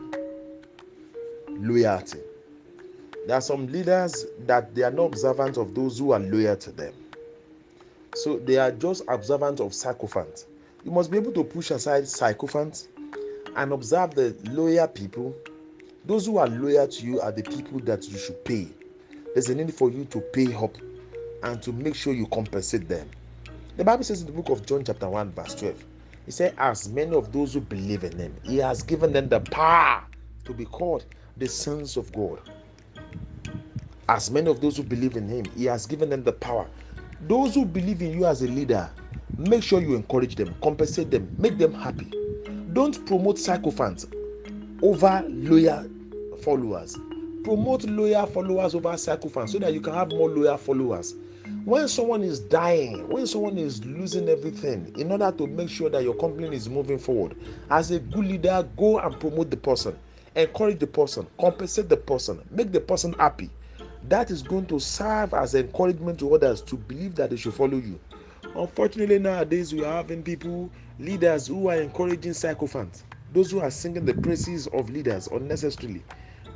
loyalty. 1.49 2.19
There 3.29 3.37
are 3.37 3.41
some 3.41 3.69
leaders 3.69 4.27
that 4.47 4.75
they 4.75 4.83
are 4.83 4.91
not 4.91 5.05
observant 5.05 5.59
of 5.59 5.77
those 5.77 6.01
who 6.01 6.11
are 6.11 6.19
loyal 6.19 6.57
to 6.57 6.73
them. 6.73 6.93
So 8.17 8.41
they 8.41 8.57
are 8.57 8.73
just 8.73 9.05
observant 9.07 9.61
of 9.61 9.73
sycophants. 9.75 10.47
You 10.83 10.91
must 10.91 11.13
be 11.13 11.19
able 11.19 11.31
to 11.31 11.45
push 11.45 11.71
aside 11.71 12.09
sycophants 12.09 12.89
and 13.55 13.71
observe 13.71 14.17
the 14.17 14.37
loyal 14.51 14.89
people. 14.89 15.37
Those 16.05 16.27
who 16.27 16.39
are 16.39 16.49
loyal 16.49 16.89
to 16.89 17.07
you 17.07 17.21
are 17.21 17.31
the 17.31 17.45
people 17.45 17.79
that 17.85 18.09
you 18.09 18.19
should 18.19 18.45
pay. 18.45 18.67
There's 19.35 19.51
a 19.51 19.55
need 19.55 19.73
for 19.73 19.89
you 19.89 20.05
to 20.07 20.21
pay 20.21 20.53
up 20.53 20.77
and 21.45 21.63
to 21.63 21.73
make 21.73 21.95
sure 21.95 22.13
you 22.13 22.27
compensate 22.27 22.89
them. 22.89 23.09
The 23.77 23.85
Bible 23.85 24.05
says 24.05 24.21
in 24.21 24.27
the 24.27 24.33
book 24.33 24.51
of 24.51 24.67
John, 24.67 24.85
chapter 24.85 25.09
1, 25.09 25.33
verse 25.33 25.55
12, 25.55 25.85
He 26.27 26.31
said, 26.31 26.55
As 26.59 26.91
many 26.91 27.17
of 27.17 27.33
those 27.33 27.55
who 27.55 27.61
believe 27.63 28.05
in 28.05 28.19
Him, 28.19 28.37
He 28.45 28.59
has 28.59 28.83
given 28.83 29.15
them 29.15 29.31
the 29.31 29.41
power 29.41 30.05
to 30.45 30.53
be 30.53 30.67
called 30.67 31.07
the 31.39 31.49
sons 31.49 31.97
of 31.97 32.13
God. 32.13 32.41
As 34.11 34.31
many 34.31 34.51
of 34.51 34.61
those 34.61 34.77
who 34.77 34.83
believe 34.83 35.17
in 35.17 35.27
Him, 35.27 35.51
He 35.57 35.65
has 35.65 35.87
given 35.87 36.11
them 36.11 36.23
the 36.23 36.35
power. 36.35 36.69
Those 37.23 37.55
who 37.55 37.65
believe 37.65 38.03
in 38.03 38.13
you 38.13 38.27
as 38.27 38.43
a 38.43 38.47
leader, 38.49 38.91
make 39.39 39.63
sure 39.63 39.81
you 39.81 39.95
encourage 39.95 40.37
them, 40.37 40.55
compensate 40.63 41.11
them, 41.11 41.33
make 41.39 41.57
them 41.57 41.73
happy. 41.73 42.13
Don't 42.75 43.07
promote 43.07 43.39
sycophants 43.39 44.07
over 44.83 45.25
loyal 45.29 45.89
followers. 46.43 46.99
Promote 47.43 47.85
loyal 47.85 48.27
followers 48.27 48.75
over 48.75 48.97
sycophants 48.99 49.53
so 49.53 49.59
that 49.61 49.73
you 49.73 49.81
can 49.81 49.95
have 49.95 50.11
more 50.11 50.29
loyal 50.29 50.59
followers 50.59 51.15
when 51.65 51.87
someone 51.87 52.23
is 52.25 52.41
dying 52.41 53.07
when 53.09 53.25
someone 53.27 53.57
is 53.57 53.85
losing 53.85 54.29
everything 54.29 54.91
in 54.97 55.13
order 55.13 55.31
to 55.31 55.47
make 55.47 55.69
sure 55.69 55.89
that 55.89 56.03
your 56.03 56.15
company 56.15 56.57
is 56.57 56.69
moving 56.69 56.99
forward 56.99 57.37
as 57.71 57.91
a 57.93 58.01
good 58.01 58.25
leader 58.25 58.69
go 58.77 58.99
and 58.99 59.21
promote 59.21 59.49
the 59.51 59.57
person 59.57 59.97
encourage 60.35 60.79
the 60.81 60.87
person 60.87 61.25
compensate 61.39 61.89
the 61.89 61.97
person 61.97 62.41
make 62.51 62.73
the 62.73 62.81
person 62.81 63.15
happy. 63.19 63.51
That 64.09 64.31
is 64.33 64.43
going 64.43 64.67
to 64.67 64.81
serve 64.81 65.33
as 65.35 65.55
encouragement 65.55 66.19
to 66.21 66.35
others 66.35 66.61
to 66.63 66.77
believe 66.77 67.15
that 67.17 67.31
they 67.31 67.37
should 67.37 67.55
follow 67.55 67.77
you. 67.77 68.01
Unfortunately 68.57 69.19
nowadays 69.21 69.73
we 69.73 69.85
are 69.85 69.97
having 69.97 70.23
people 70.25 70.73
leaders 70.99 71.47
who 71.47 71.69
are 71.69 71.77
encouraging 71.81 72.33
sycophants. 72.33 73.05
Those 73.33 73.51
who 73.53 73.61
are 73.61 73.71
singing 73.71 74.05
the 74.05 74.15
praises 74.15 74.67
of 74.69 74.91
leaders 74.91 75.29
unnecessarily 75.29 76.03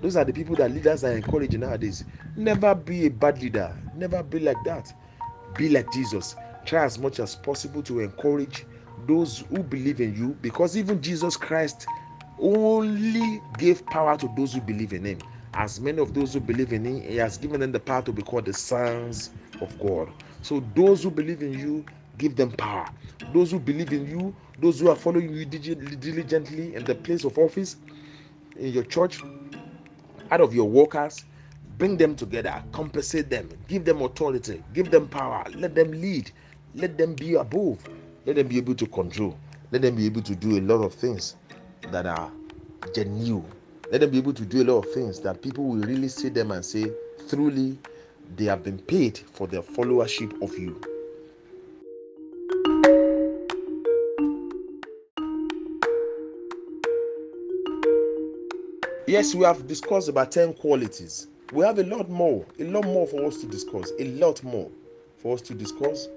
those 0.02 0.16
are 0.16 0.24
the 0.24 0.32
people 0.32 0.56
that 0.56 0.70
leaders 0.70 1.04
are 1.04 1.12
encouraging 1.12 1.60
nowadays. 1.60 2.04
Never 2.36 2.74
be 2.74 3.06
a 3.06 3.10
bad 3.10 3.40
leader. 3.40 3.74
Never 3.94 4.22
be 4.22 4.40
like 4.40 4.62
that. 4.64 4.92
Be 5.56 5.68
like 5.68 5.90
Jesus. 5.92 6.36
Try 6.64 6.84
as 6.84 6.98
much 6.98 7.20
as 7.20 7.34
possible 7.36 7.82
to 7.84 8.00
encourage 8.00 8.66
those 9.06 9.40
who 9.50 9.62
believe 9.62 10.00
in 10.00 10.14
you 10.14 10.36
because 10.42 10.76
even 10.76 11.00
Jesus 11.00 11.36
Christ 11.36 11.86
only 12.38 13.40
gave 13.58 13.86
power 13.86 14.16
to 14.18 14.28
those 14.36 14.52
who 14.52 14.60
believe 14.60 14.92
in 14.92 15.04
him. 15.04 15.18
As 15.54 15.80
many 15.80 16.00
of 16.00 16.12
those 16.12 16.34
who 16.34 16.40
believe 16.40 16.72
in 16.72 16.84
him, 16.84 17.00
he 17.00 17.16
has 17.16 17.38
given 17.38 17.60
them 17.60 17.72
the 17.72 17.80
power 17.80 18.02
to 18.02 18.12
be 18.12 18.22
called 18.22 18.44
the 18.44 18.52
sons 18.52 19.30
of 19.60 19.78
God. 19.80 20.10
So 20.42 20.62
those 20.74 21.02
who 21.02 21.10
believe 21.10 21.42
in 21.42 21.52
you, 21.54 21.84
give 22.18 22.36
them 22.36 22.50
power. 22.52 22.86
Those 23.32 23.50
who 23.50 23.58
believe 23.58 23.92
in 23.92 24.06
you, 24.06 24.34
those 24.58 24.80
who 24.80 24.90
are 24.90 24.96
following 24.96 25.32
you 25.32 25.46
diligently 25.46 26.74
in 26.74 26.84
the 26.84 26.94
place 26.94 27.24
of 27.24 27.38
office, 27.38 27.76
in 28.56 28.72
your 28.72 28.84
church, 28.84 29.22
out 30.30 30.40
of 30.40 30.54
your 30.54 30.68
workers 30.68 31.24
bring 31.78 31.96
them 31.96 32.14
together 32.14 32.62
compensate 32.72 33.28
them 33.28 33.48
give 33.68 33.84
them 33.84 34.02
authority 34.02 34.62
give 34.72 34.90
them 34.90 35.08
power. 35.08 35.44
Let 35.54 35.74
them 35.74 35.90
lead. 35.92 36.30
Let 36.74 36.98
them 36.98 37.14
be 37.14 37.34
above. 37.34 37.78
Let 38.26 38.36
them 38.36 38.48
be 38.48 38.58
able 38.58 38.74
to 38.74 38.86
control. 38.86 39.38
Let 39.70 39.82
them 39.82 39.96
be 39.96 40.06
able 40.06 40.22
to 40.22 40.34
do 40.34 40.58
a 40.58 40.60
lot 40.60 40.84
of 40.84 40.94
things 40.94 41.36
that 41.90 42.06
are 42.06 42.30
genuine. 42.94 43.50
Let 43.90 44.00
them 44.00 44.10
be 44.10 44.18
able 44.18 44.34
to 44.34 44.44
do 44.44 44.62
a 44.62 44.64
lot 44.64 44.78
of 44.86 44.92
things 44.92 45.20
that 45.20 45.42
people 45.42 45.64
will 45.64 45.86
really 45.86 46.08
see 46.08 46.28
them 46.28 46.50
and 46.50 46.64
say 46.64 46.92
truly 47.28 47.78
they 48.36 48.44
have 48.44 48.62
been 48.62 48.78
paid 48.78 49.18
for 49.18 49.46
their 49.46 49.62
followership 49.62 50.42
of 50.42 50.56
you 50.58 50.95
Yes, 59.06 59.36
we 59.36 59.44
have 59.44 59.68
discussed 59.68 60.08
about 60.08 60.32
10 60.32 60.54
qualities. 60.54 61.28
We 61.52 61.64
have 61.64 61.78
a 61.78 61.84
lot 61.84 62.10
more, 62.10 62.44
a 62.58 62.64
lot 62.64 62.82
more 62.82 63.06
for 63.06 63.24
us 63.28 63.36
to 63.40 63.46
discuss, 63.46 63.92
a 64.00 64.04
lot 64.14 64.42
more 64.42 64.68
for 65.18 65.34
us 65.34 65.42
to 65.42 65.54
discuss. 65.54 66.08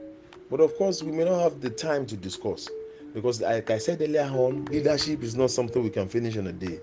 But 0.50 0.60
of 0.60 0.74
course, 0.76 1.04
we 1.04 1.12
may 1.12 1.24
not 1.24 1.40
have 1.40 1.62
the 1.62 1.70
time 1.70 2.08
to 2.08 2.18
discuss 2.18 2.68
because, 3.14 3.42
like 3.42 3.70
I 3.70 3.78
said 3.78 4.02
earlier 4.02 4.24
on, 4.24 4.66
leadership 4.66 5.22
is 5.22 5.36
not 5.36 5.52
something 5.52 5.84
we 5.84 5.92
can 5.92 6.08
finish 6.10 6.36
in 6.36 6.48
a 6.48 6.52
day. 6.52 6.80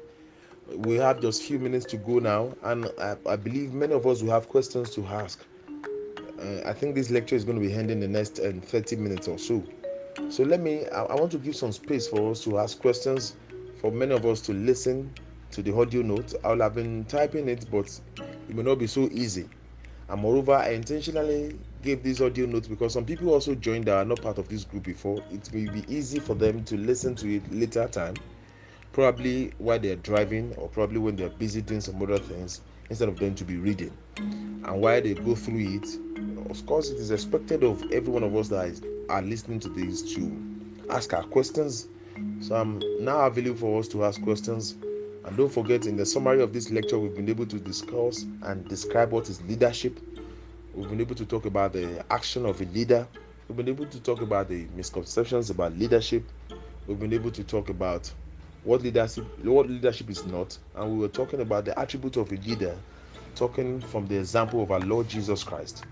We 0.68 0.94
have 0.94 1.20
just 1.20 1.42
few 1.42 1.58
minutes 1.58 1.84
to 1.86 1.96
go 1.96 2.20
now, 2.20 2.54
and 2.62 2.88
I, 3.00 3.16
I 3.26 3.34
believe 3.34 3.72
many 3.72 3.92
of 3.92 4.06
us 4.06 4.22
will 4.22 4.30
have 4.30 4.48
questions 4.48 4.90
to 4.94 5.04
ask. 5.06 5.44
Uh, 6.40 6.60
I 6.64 6.72
think 6.72 6.94
this 6.94 7.10
lecture 7.10 7.34
is 7.34 7.44
going 7.44 7.60
to 7.60 7.66
be 7.66 7.74
ending 7.74 8.00
in 8.00 8.12
the 8.12 8.18
next 8.18 8.38
uh, 8.38 8.52
30 8.62 8.94
minutes 8.94 9.26
or 9.26 9.38
so. 9.38 9.64
So 10.28 10.44
let 10.44 10.60
me, 10.60 10.86
I, 10.86 11.02
I 11.02 11.14
want 11.16 11.32
to 11.32 11.38
give 11.38 11.56
some 11.56 11.72
space 11.72 12.06
for 12.06 12.30
us 12.30 12.44
to 12.44 12.58
ask 12.58 12.78
questions, 12.78 13.34
for 13.80 13.90
many 13.90 14.14
of 14.14 14.24
us 14.24 14.40
to 14.42 14.52
listen 14.52 15.12
to 15.56 15.62
the 15.62 15.74
audio 15.74 16.02
note. 16.02 16.34
I 16.44 16.48
will 16.48 16.60
have 16.60 16.74
been 16.74 17.06
typing 17.06 17.48
it, 17.48 17.64
but 17.70 17.86
it 18.18 18.54
may 18.54 18.62
not 18.62 18.78
be 18.78 18.86
so 18.86 19.08
easy. 19.10 19.48
And 20.10 20.20
moreover, 20.20 20.52
I 20.52 20.72
intentionally 20.72 21.58
gave 21.82 22.02
this 22.02 22.20
audio 22.20 22.44
note 22.44 22.68
because 22.68 22.92
some 22.92 23.06
people 23.06 23.30
also 23.30 23.54
joined 23.54 23.86
that 23.86 23.96
are 23.96 24.04
not 24.04 24.20
part 24.20 24.36
of 24.36 24.48
this 24.50 24.64
group 24.64 24.82
before. 24.82 25.24
It 25.30 25.50
may 25.54 25.64
be 25.64 25.82
easy 25.88 26.18
for 26.18 26.34
them 26.34 26.62
to 26.64 26.76
listen 26.76 27.14
to 27.16 27.36
it 27.36 27.50
later 27.50 27.88
time, 27.88 28.16
probably 28.92 29.50
while 29.56 29.78
they're 29.78 29.96
driving 29.96 30.54
or 30.56 30.68
probably 30.68 30.98
when 30.98 31.16
they're 31.16 31.30
busy 31.30 31.62
doing 31.62 31.80
some 31.80 32.02
other 32.02 32.18
things 32.18 32.60
instead 32.90 33.08
of 33.08 33.18
them 33.18 33.34
to 33.36 33.44
be 33.44 33.56
reading. 33.56 33.96
And 34.18 34.82
while 34.82 35.00
they 35.00 35.14
go 35.14 35.34
through 35.34 35.80
it, 35.80 36.50
of 36.50 36.66
course, 36.66 36.90
it 36.90 36.98
is 36.98 37.10
expected 37.10 37.64
of 37.64 37.82
every 37.92 38.12
one 38.12 38.24
of 38.24 38.36
us 38.36 38.48
that 38.48 38.66
is, 38.66 38.82
are 39.08 39.22
listening 39.22 39.60
to 39.60 39.70
this 39.70 40.02
to 40.16 40.84
ask 40.90 41.14
our 41.14 41.24
questions. 41.24 41.88
So 42.42 42.56
I'm 42.56 42.82
now 43.00 43.20
available 43.20 43.56
for 43.56 43.80
us 43.80 43.88
to 43.88 44.04
ask 44.04 44.22
questions. 44.22 44.76
And 45.26 45.36
don't 45.36 45.52
forget, 45.52 45.86
in 45.86 45.96
the 45.96 46.06
summary 46.06 46.40
of 46.40 46.52
this 46.52 46.70
lecture, 46.70 47.00
we've 47.00 47.16
been 47.16 47.28
able 47.28 47.46
to 47.46 47.58
discuss 47.58 48.24
and 48.42 48.66
describe 48.68 49.10
what 49.10 49.28
is 49.28 49.42
leadership. 49.42 49.98
We've 50.72 50.88
been 50.88 51.00
able 51.00 51.16
to 51.16 51.26
talk 51.26 51.46
about 51.46 51.72
the 51.72 52.04
action 52.12 52.46
of 52.46 52.60
a 52.60 52.64
leader. 52.66 53.08
We've 53.48 53.56
been 53.56 53.68
able 53.68 53.86
to 53.86 54.00
talk 54.00 54.20
about 54.20 54.48
the 54.48 54.66
misconceptions 54.76 55.50
about 55.50 55.76
leadership. 55.76 56.30
We've 56.86 57.00
been 57.00 57.12
able 57.12 57.32
to 57.32 57.42
talk 57.42 57.70
about 57.70 58.12
what 58.62 58.82
leadership 58.82 59.24
what 59.44 59.68
leadership 59.68 60.10
is 60.10 60.24
not, 60.26 60.56
and 60.76 60.92
we 60.92 60.98
were 60.98 61.08
talking 61.08 61.40
about 61.40 61.64
the 61.64 61.76
attribute 61.78 62.16
of 62.16 62.30
a 62.30 62.36
leader, 62.36 62.76
talking 63.34 63.80
from 63.80 64.06
the 64.06 64.16
example 64.16 64.62
of 64.62 64.70
our 64.70 64.80
Lord 64.80 65.08
Jesus 65.08 65.42
Christ. 65.42 65.84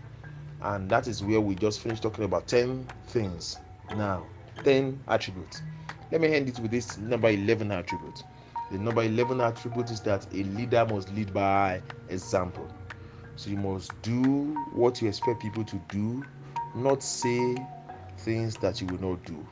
And 0.62 0.88
that 0.90 1.08
is 1.08 1.24
where 1.24 1.40
we 1.40 1.56
just 1.56 1.80
finished 1.80 2.04
talking 2.04 2.24
about 2.24 2.46
10 2.46 2.86
things. 3.08 3.58
Now, 3.96 4.26
10 4.62 5.00
attributes. 5.08 5.62
Let 6.12 6.20
me 6.20 6.32
end 6.32 6.48
it 6.48 6.58
with 6.60 6.70
this 6.70 6.98
number 6.98 7.30
11 7.30 7.72
attribute. 7.72 8.22
The 8.74 8.80
number 8.80 9.04
11 9.04 9.40
attribute 9.40 9.92
is 9.92 10.00
that 10.00 10.26
a 10.34 10.42
leader 10.42 10.84
must 10.84 11.08
lead 11.14 11.32
by 11.32 11.80
example. 12.08 12.68
So 13.36 13.48
you 13.50 13.56
must 13.56 14.02
do 14.02 14.64
what 14.72 15.00
you 15.00 15.06
expect 15.06 15.40
people 15.40 15.62
to 15.62 15.76
do, 15.92 16.26
not 16.74 17.00
say 17.00 17.64
things 18.18 18.56
that 18.56 18.80
you 18.80 18.88
will 18.88 19.00
not 19.00 19.24
do. 19.24 19.46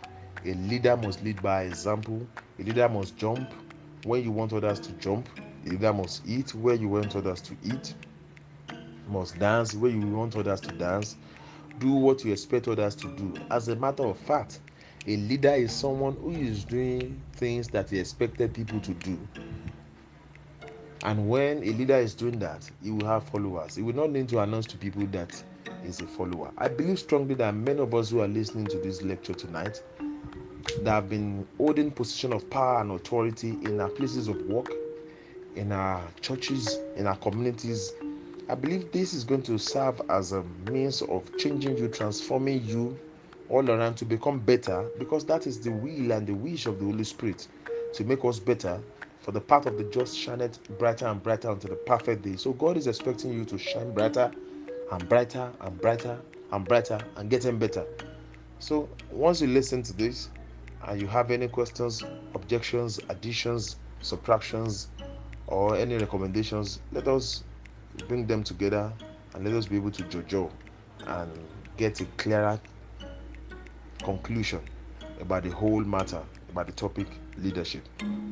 A 0.44 0.54
leader 0.54 0.96
must 0.96 1.22
lead 1.22 1.40
by 1.40 1.62
example. 1.62 2.26
A 2.58 2.64
leader 2.64 2.88
must 2.88 3.16
jump 3.16 3.48
when 4.02 4.24
you 4.24 4.32
want 4.32 4.54
others 4.54 4.80
to 4.80 4.92
jump. 4.94 5.28
A 5.66 5.68
leader 5.70 5.92
must 5.92 6.26
eat 6.26 6.52
where 6.56 6.74
you 6.74 6.88
want 6.88 7.14
others 7.14 7.40
to 7.42 7.56
eat. 7.62 7.94
Must 9.06 9.38
dance 9.38 9.76
where 9.76 9.92
you 9.92 10.00
want 10.00 10.34
others 10.34 10.60
to 10.62 10.72
dance. 10.72 11.14
Do 11.78 11.92
what 11.92 12.24
you 12.24 12.32
expect 12.32 12.66
others 12.66 12.96
to 12.96 13.06
do. 13.16 13.32
As 13.52 13.68
a 13.68 13.76
matter 13.76 14.02
of 14.02 14.18
fact, 14.18 14.58
a 15.06 15.16
leader 15.16 15.50
is 15.54 15.72
someone 15.72 16.14
who 16.14 16.30
is 16.30 16.64
doing 16.64 17.20
things 17.32 17.68
that 17.68 17.90
he 17.90 17.98
expected 17.98 18.54
people 18.54 18.80
to 18.80 18.94
do. 18.94 19.18
And 21.02 21.28
when 21.28 21.58
a 21.58 21.72
leader 21.72 21.96
is 21.96 22.14
doing 22.14 22.38
that, 22.38 22.70
he 22.82 22.92
will 22.92 23.06
have 23.06 23.24
followers. 23.24 23.74
He 23.74 23.82
will 23.82 23.94
not 23.96 24.10
need 24.10 24.28
to 24.28 24.38
announce 24.38 24.66
to 24.66 24.76
people 24.76 25.04
that 25.06 25.42
he's 25.84 26.00
a 26.00 26.06
follower. 26.06 26.52
I 26.56 26.68
believe 26.68 27.00
strongly 27.00 27.34
that 27.34 27.52
many 27.54 27.80
of 27.80 27.92
us 27.94 28.10
who 28.10 28.20
are 28.20 28.28
listening 28.28 28.68
to 28.68 28.78
this 28.78 29.02
lecture 29.02 29.34
tonight 29.34 29.82
that 30.82 30.90
have 30.90 31.08
been 31.08 31.46
holding 31.58 31.90
position 31.90 32.32
of 32.32 32.48
power 32.50 32.80
and 32.80 32.92
authority 32.92 33.50
in 33.62 33.80
our 33.80 33.88
places 33.88 34.28
of 34.28 34.40
work, 34.46 34.72
in 35.56 35.72
our 35.72 36.08
churches, 36.20 36.78
in 36.96 37.08
our 37.08 37.16
communities. 37.16 37.92
I 38.48 38.54
believe 38.54 38.92
this 38.92 39.14
is 39.14 39.24
going 39.24 39.42
to 39.44 39.58
serve 39.58 40.00
as 40.08 40.30
a 40.32 40.44
means 40.66 41.02
of 41.02 41.36
changing 41.36 41.78
you, 41.78 41.88
transforming 41.88 42.62
you 42.64 42.96
all 43.52 43.70
around 43.70 43.96
to 43.96 44.04
become 44.06 44.40
better 44.40 44.90
because 44.98 45.24
that 45.26 45.46
is 45.46 45.60
the 45.60 45.70
will 45.70 46.10
and 46.12 46.26
the 46.26 46.34
wish 46.34 46.66
of 46.66 46.78
the 46.78 46.84
Holy 46.86 47.04
Spirit 47.04 47.46
to 47.94 48.02
make 48.04 48.24
us 48.24 48.38
better. 48.38 48.80
For 49.20 49.30
the 49.30 49.40
path 49.40 49.66
of 49.66 49.78
the 49.78 49.84
just 49.84 50.18
shineth 50.18 50.58
brighter 50.78 51.06
and 51.06 51.22
brighter 51.22 51.50
until 51.50 51.70
the 51.70 51.76
perfect 51.76 52.22
day. 52.22 52.34
So 52.36 52.52
God 52.54 52.76
is 52.76 52.88
expecting 52.88 53.32
you 53.32 53.44
to 53.44 53.58
shine 53.58 53.92
brighter 53.92 54.32
and 54.90 55.08
brighter 55.08 55.52
and 55.60 55.80
brighter 55.80 56.18
and 56.50 56.66
brighter 56.66 57.04
and 57.16 57.30
getting 57.30 57.58
better. 57.58 57.84
So 58.58 58.88
once 59.10 59.40
you 59.40 59.46
listen 59.48 59.82
to 59.84 59.92
this, 59.92 60.30
and 60.84 61.00
you 61.00 61.06
have 61.06 61.30
any 61.30 61.46
questions, 61.46 62.02
objections, 62.34 62.98
additions, 63.08 63.76
subtractions, 64.00 64.88
or 65.46 65.76
any 65.76 65.96
recommendations, 65.96 66.80
let 66.90 67.06
us 67.06 67.44
bring 68.08 68.26
them 68.26 68.42
together 68.42 68.92
and 69.34 69.44
let 69.44 69.54
us 69.54 69.66
be 69.66 69.76
able 69.76 69.90
to 69.92 70.02
jojo 70.04 70.50
and 71.06 71.30
get 71.76 72.00
a 72.00 72.04
clearer 72.16 72.58
conclusion 74.02 74.60
about 75.20 75.44
the 75.44 75.50
whole 75.50 75.80
matter, 75.80 76.22
about 76.50 76.66
the 76.66 76.72
topic 76.72 77.06
leadership. 77.38 77.82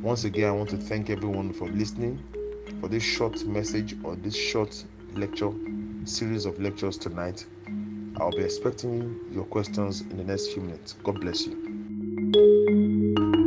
Once 0.02 0.24
again, 0.24 0.48
I 0.48 0.52
want 0.52 0.70
to 0.70 0.76
thank 0.76 1.10
everyone 1.10 1.52
for 1.52 1.68
listening 1.68 2.22
for 2.80 2.88
this 2.88 3.02
short 3.02 3.44
message 3.46 3.94
or 4.04 4.16
this 4.16 4.36
short 4.36 4.84
lecture 5.14 5.52
series 6.04 6.44
of 6.46 6.58
lectures 6.60 6.96
tonight. 6.96 7.46
I'll 8.18 8.30
be 8.30 8.42
expecting 8.42 9.18
your 9.32 9.44
questions 9.44 10.02
in 10.02 10.16
the 10.16 10.24
next 10.24 10.52
few 10.52 10.62
minutes. 10.62 10.94
God 11.04 11.20
bless 11.20 11.46
you. 11.46 13.39